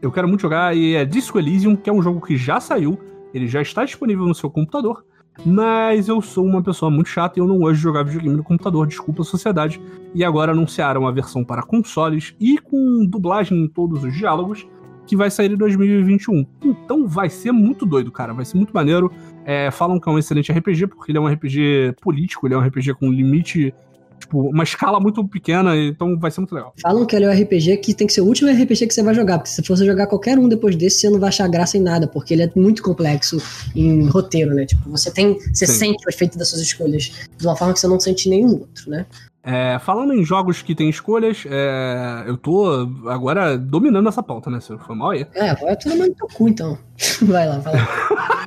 [0.00, 2.98] eu quero muito jogar e é Disco Elysium, que é um jogo que já saiu,
[3.32, 5.04] ele já está disponível no seu computador,
[5.44, 8.44] mas eu sou uma pessoa muito chata e eu não gosto de jogar videogame no
[8.44, 9.80] computador, desculpa a sociedade.
[10.14, 14.66] E agora anunciaram a versão para consoles e com dublagem em todos os diálogos,
[15.06, 16.46] que vai sair em 2021.
[16.62, 19.10] Então vai ser muito doido, cara, vai ser muito maneiro.
[19.44, 22.58] É, falam que é um excelente RPG, porque ele é um RPG político, ele é
[22.58, 23.74] um RPG com limite,
[24.22, 26.72] tipo, uma escala muito pequena, então vai ser muito legal.
[26.80, 29.02] Falam que ele é o RPG que tem que ser o último RPG que você
[29.02, 31.76] vai jogar, porque se você jogar qualquer um depois desse, você não vai achar graça
[31.76, 33.38] em nada, porque ele é muito complexo
[33.76, 34.64] em roteiro, né?
[34.66, 35.38] Tipo, você tem.
[35.52, 35.72] Você Sim.
[35.74, 38.52] sente o efeito das suas escolhas de uma forma que você não sente em nenhum
[38.60, 39.06] outro, né?
[39.44, 44.60] É, falando em jogos que tem escolhas, é, eu tô agora dominando essa pauta, né?
[44.60, 45.26] Se foi mal aí.
[45.34, 46.78] É, vai tudo no teu cu, então.
[47.22, 48.46] Vai lá, vai lá.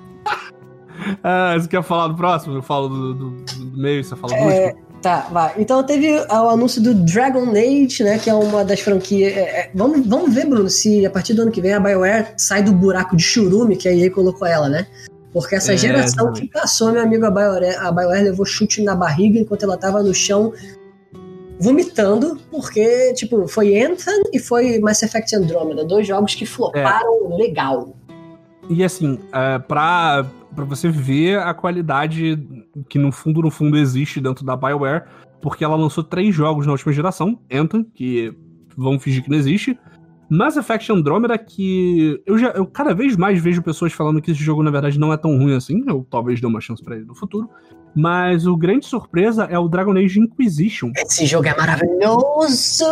[1.23, 2.55] Ah, você quer falar do próximo?
[2.55, 4.84] Eu falo do, do- do meio, você fala do É, último.
[5.05, 5.53] Tá, vai.
[5.59, 8.17] Então teve o anúncio do Dragon Age, né?
[8.17, 9.37] Que é uma das franquias.
[9.37, 12.33] é, é, vamos, vamos ver, Bruno, se a partir do ano que vem a BioWare
[12.35, 14.87] sai do buraco de churume que a EA colocou ela, né?
[15.31, 18.95] Porque essa É, geração que passou, meu amigo, a BioWare, a BioWare levou chute na
[18.95, 20.51] barriga enquanto ela tava no chão
[21.59, 27.95] vomitando, porque, tipo, foi Anthem e foi Mass Effect Andromeda, dois jogos que floparam legal.
[28.67, 30.25] E assim, é, pra,
[30.55, 32.41] pra você ver a qualidade
[32.89, 35.03] que no fundo, no fundo, existe dentro da BioWare,
[35.41, 38.33] porque ela lançou três jogos na última geração, Anthem, que
[38.75, 39.77] vamos fingir que não existe,
[40.29, 44.43] Mass Effect Andromeda, que eu já eu cada vez mais vejo pessoas falando que esse
[44.43, 45.83] jogo, na verdade, não é tão ruim assim.
[45.87, 47.49] Eu talvez dê uma chance para ele no futuro.
[47.95, 50.91] Mas o grande surpresa é o Dragon Age Inquisition.
[50.97, 52.85] Esse jogo é maravilhoso!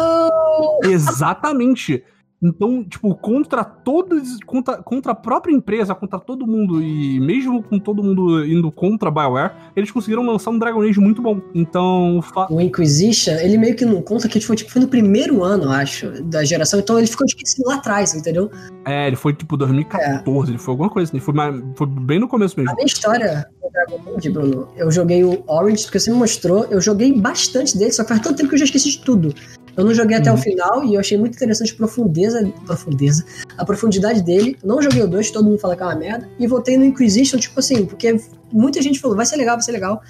[0.84, 2.03] Exatamente.
[2.44, 7.80] Então, tipo, contra todos, contra, contra a própria empresa, contra todo mundo, e mesmo com
[7.80, 11.41] todo mundo indo contra a BioWare, eles conseguiram lançar um Dragon Age muito bom.
[11.56, 15.72] Então, o Inquisition, ele meio que não conta que foi, tipo, foi no primeiro ano,
[15.72, 18.52] acho, da geração, então ele ficou esquecido lá atrás, entendeu?
[18.86, 20.52] É, ele foi tipo 2014, é.
[20.52, 21.34] ele foi alguma coisa assim, foi,
[21.76, 22.72] foi bem no começo mesmo.
[22.72, 26.66] A minha história do Dragon Age, Bruno, eu joguei o Orange, porque você me mostrou,
[26.66, 29.34] eu joguei bastante dele, só que faz tanto tempo que eu já esqueci de tudo.
[29.76, 30.41] Eu não joguei até o uhum.
[30.41, 33.26] final e eu achei muito interessante a profundeza, profundeza,
[33.57, 34.57] a profundidade dele.
[34.63, 36.30] Não joguei o 2, todo mundo fala que é uma merda.
[36.39, 38.15] E voltei no Inquisition, tipo assim, porque
[38.51, 40.01] muita gente falou, vai ser legal, vai ser legal.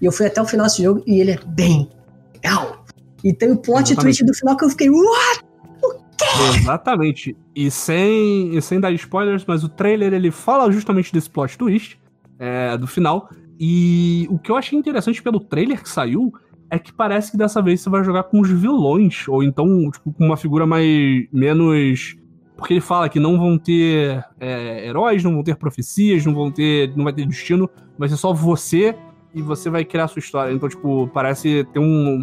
[0.00, 1.90] E eu fui até o final desse jogo e ele é bem
[2.34, 2.84] legal.
[3.22, 5.44] E tem o plot twist do final que eu fiquei, what?
[5.82, 6.58] O quê?
[6.58, 7.36] Exatamente.
[7.54, 11.98] E sem, e sem dar spoilers, mas o trailer ele fala justamente desse plot twist
[12.38, 13.28] é, do final.
[13.58, 16.32] E o que eu achei interessante pelo trailer que saiu
[16.70, 20.12] é que parece que dessa vez você vai jogar com os vilões, ou então tipo,
[20.12, 22.16] com uma figura mais menos
[22.60, 26.50] porque ele fala que não vão ter é, heróis, não vão ter profecias, não vão
[26.50, 27.68] ter, não vai ter destino,
[27.98, 28.94] vai ser só você
[29.34, 30.52] e você vai criar a sua história.
[30.52, 32.22] Então, tipo, parece ter um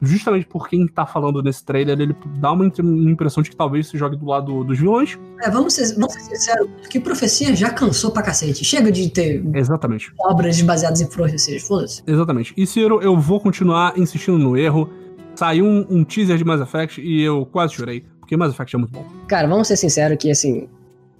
[0.00, 3.98] justamente por quem tá falando nesse trailer, ele dá uma impressão de que talvez se
[3.98, 5.18] jogue do lado dos vilões.
[5.42, 8.64] É, vamos ser, vamos ser sinceros, que profecia já cansou pra cacete.
[8.64, 10.12] Chega de ter Exatamente.
[10.20, 12.02] obras baseadas em profecias, foda-se.
[12.06, 12.54] Exatamente.
[12.56, 14.88] E Ciro, eu vou continuar insistindo no erro.
[15.34, 18.78] Saiu um, um teaser de Mass Effect e eu quase chorei, porque Mass Effect é
[18.78, 19.06] muito bom.
[19.28, 20.68] Cara, vamos ser sinceros que, assim,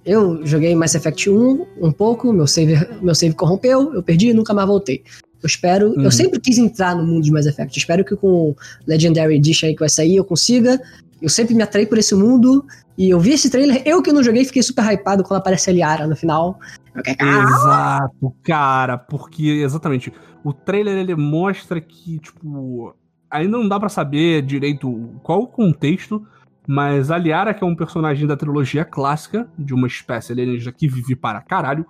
[0.05, 4.33] eu joguei Mass Effect 1 um pouco, meu save, meu save corrompeu, eu perdi e
[4.33, 5.03] nunca mais voltei.
[5.41, 5.89] Eu espero.
[5.91, 6.03] Uhum.
[6.03, 7.77] Eu sempre quis entrar no mundo de Mass Effect.
[7.77, 10.79] Eu espero que com o Legendary Edition aí que vai sair eu consiga.
[11.21, 12.65] Eu sempre me atraí por esse mundo.
[12.97, 15.73] E eu vi esse trailer, eu que não joguei, fiquei super hypado quando aparece a
[15.73, 16.59] Liara no final.
[17.05, 20.11] Exato, cara, porque exatamente.
[20.43, 22.93] O trailer ele mostra que, tipo,
[23.31, 26.25] ainda não dá para saber direito qual o contexto,
[26.67, 30.87] mas a Liara, que é um personagem da trilogia clássica, de uma espécie alienígena que
[30.87, 31.85] vive para caralho,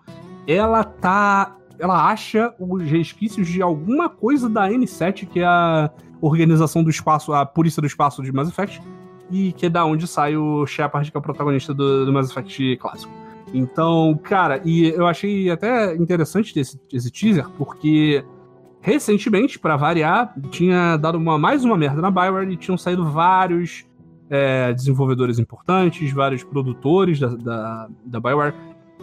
[0.47, 5.89] ela tá ela acha os resquícios de alguma coisa da N7, que é a
[6.21, 8.81] organização do espaço, a polícia do espaço de Mass Effect,
[9.31, 12.29] e que é da onde sai o Shepard, que é o protagonista do, do Mass
[12.29, 13.11] Effect clássico.
[13.53, 18.23] Então, cara, e eu achei até interessante esse, esse teaser, porque
[18.81, 23.85] recentemente, para variar, tinha dado uma, mais uma merda na Bioware e tinham saído vários
[24.29, 28.53] é, desenvolvedores importantes, vários produtores da, da, da Bioware,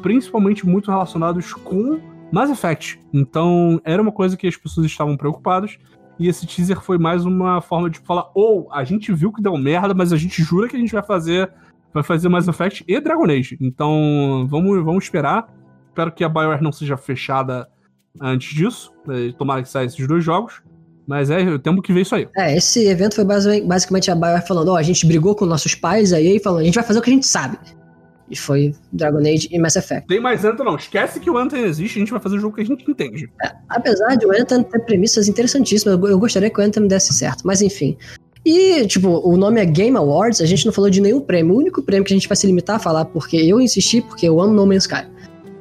[0.00, 1.98] principalmente muito relacionados com
[2.36, 3.00] Mass Effect.
[3.14, 5.78] Então, era uma coisa que as pessoas estavam preocupadas.
[6.18, 9.40] E esse teaser foi mais uma forma de falar: ou oh, a gente viu que
[9.40, 11.50] deu merda, mas a gente jura que a gente vai fazer
[11.94, 13.56] vai fazer Mass Effect e Dragon Age.
[13.58, 15.48] Então, vamos, vamos esperar.
[15.88, 17.66] Espero que a BioWare não seja fechada
[18.20, 18.92] antes disso.
[19.08, 20.62] É, tomara que saia esses dois jogos.
[21.06, 22.28] Mas é, temos que ver isso aí.
[22.36, 25.74] É, esse evento foi basicamente a BioWare falando: ó, oh, a gente brigou com nossos
[25.74, 27.56] pais, aí falando: a gente vai fazer o que a gente sabe.
[28.28, 30.08] E foi Dragon Age e Mass Effect.
[30.08, 30.76] Tem mais Anthem, não.
[30.76, 33.30] Esquece que o Anthem existe, a gente vai fazer o jogo que a gente entende.
[33.42, 37.46] É, apesar de o Anthem ter premissas interessantíssimas, eu gostaria que o Anthem desse certo,
[37.46, 37.96] mas enfim.
[38.44, 41.54] E, tipo, o nome é Game Awards, a gente não falou de nenhum prêmio.
[41.54, 44.28] O único prêmio que a gente vai se limitar a falar, porque eu insisti, porque
[44.28, 45.04] eu amo No Man's Sky.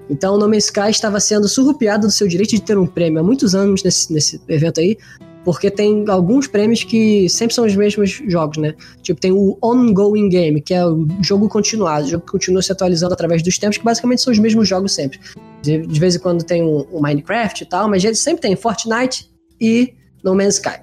[0.07, 3.19] Então, o No Man's Sky estava sendo surrupiado do seu direito de ter um prêmio
[3.19, 4.97] há muitos anos nesse, nesse evento aí,
[5.45, 8.73] porque tem alguns prêmios que sempre são os mesmos jogos, né?
[9.03, 12.71] Tipo, tem o Ongoing Game, que é o jogo continuado, o jogo que continua se
[12.71, 15.19] atualizando através dos tempos, que basicamente são os mesmos jogos sempre.
[15.61, 19.29] De, de vez em quando tem o, o Minecraft e tal, mas sempre tem Fortnite
[19.61, 19.93] e
[20.23, 20.79] No Man's Sky.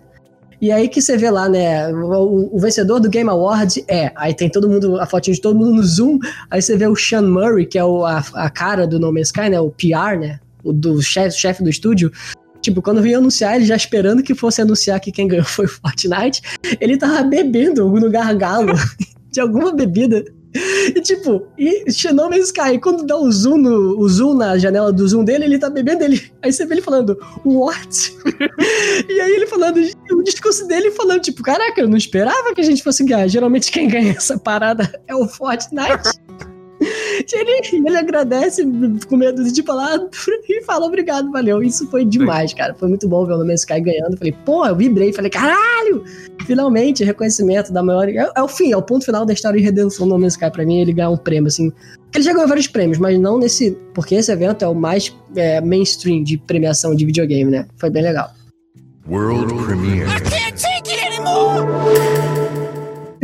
[0.60, 1.92] E aí que você vê lá, né?
[1.92, 4.12] O, o, vencedor do Game Awards é.
[4.14, 6.20] Aí tem todo mundo, a fotinha de todo mundo no Zoom.
[6.48, 9.26] Aí você vê o Sean Murray, que é o, a, a cara do No Man's
[9.26, 9.60] Sky, né?
[9.60, 10.38] O PR, né?
[10.62, 12.12] O do chefe chef do estúdio.
[12.62, 15.68] Tipo, quando vinha anunciar, ele já esperando que fosse anunciar que quem ganhou foi o
[15.68, 16.40] Fortnite,
[16.80, 18.72] ele tava bebendo no gargalo
[19.30, 20.24] de alguma bebida.
[20.54, 25.08] E tipo, e Xenon Sky, quando dá o zoom, no, o zoom na janela do
[25.08, 26.30] zoom dele, ele tá bebendo ele.
[26.42, 28.14] Aí você vê ele falando, what?
[29.08, 29.80] e aí ele falando,
[30.10, 33.26] o discurso dele falando, tipo, caraca, eu não esperava que a gente fosse ganhar.
[33.28, 36.10] Geralmente quem ganha essa parada é o Fortnite.
[37.32, 38.62] Ele, ele agradece
[39.08, 39.98] com medo de falar
[40.48, 41.62] e fala obrigado, valeu.
[41.62, 42.74] Isso foi demais, cara.
[42.74, 44.16] Foi muito bom ver o No Man's Sky ganhando.
[44.16, 45.12] Falei, pô, eu vibrei.
[45.12, 46.04] Falei, caralho!
[46.46, 48.08] Finalmente, reconhecimento da maior.
[48.08, 50.34] É, é, o fim, é o ponto final da história de redenção do No Man's
[50.34, 50.80] Sky pra mim.
[50.80, 51.72] Ele ganhar um prêmio, assim.
[52.14, 53.76] Ele já ganhou vários prêmios, mas não nesse.
[53.94, 57.66] Porque esse evento é o mais é, mainstream de premiação de videogame, né?
[57.76, 58.30] Foi bem legal.
[59.08, 60.08] World Premiere.
[60.08, 62.11] I can't take it anymore!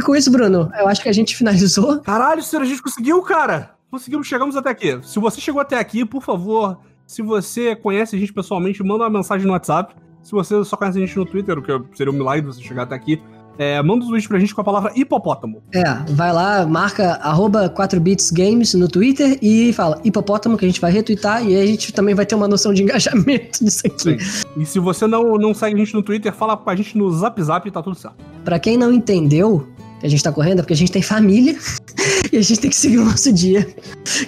[0.09, 2.01] Com isso, Bruno, eu acho que a gente finalizou.
[2.01, 3.73] Caralho, Ciro, a gente conseguiu, cara!
[3.91, 4.99] Conseguimos, chegamos até aqui.
[5.03, 9.11] Se você chegou até aqui, por favor, se você conhece a gente pessoalmente, manda uma
[9.11, 9.95] mensagem no WhatsApp.
[10.23, 12.85] Se você só conhece a gente no Twitter, o que seria um milagre você chegar
[12.85, 13.21] até aqui,
[13.59, 15.63] é, manda um tweet pra gente com a palavra hipopótamo.
[15.75, 20.91] É, vai lá, marca arroba 4bitsgames no Twitter e fala hipopótamo que a gente vai
[20.91, 24.19] retweetar e aí a gente também vai ter uma noção de engajamento disso aqui.
[24.23, 24.43] Sim.
[24.57, 27.11] E se você não, não segue a gente no Twitter, fala com a gente no
[27.11, 28.17] Zap Zap e tá tudo certo.
[28.43, 29.69] Pra quem não entendeu
[30.01, 31.57] que a gente tá correndo, é porque a gente tem família
[32.33, 33.67] e a gente tem que seguir o nosso dia.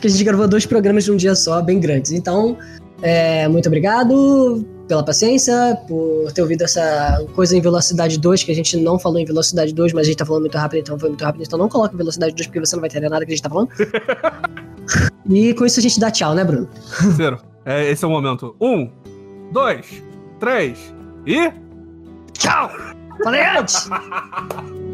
[0.01, 2.13] Que a gente gravou dois programas de um dia só, bem grandes.
[2.13, 2.57] Então,
[3.03, 8.55] é, muito obrigado pela paciência, por ter ouvido essa coisa em velocidade 2, que a
[8.55, 11.09] gente não falou em velocidade 2, mas a gente tá falando muito rápido, então foi
[11.11, 11.45] muito rápido.
[11.45, 13.43] Então não coloque em velocidade 2, porque você não vai entender nada que a gente
[13.43, 13.71] tá falando.
[15.31, 16.69] e com isso a gente dá tchau, né, Bruno?
[17.17, 17.39] Zero.
[17.65, 18.57] É, esse é o momento.
[18.61, 18.91] Um,
[19.53, 19.87] dois,
[20.41, 20.93] três
[21.25, 21.53] e.
[22.33, 22.71] Tchau!
[23.23, 23.89] Falei antes!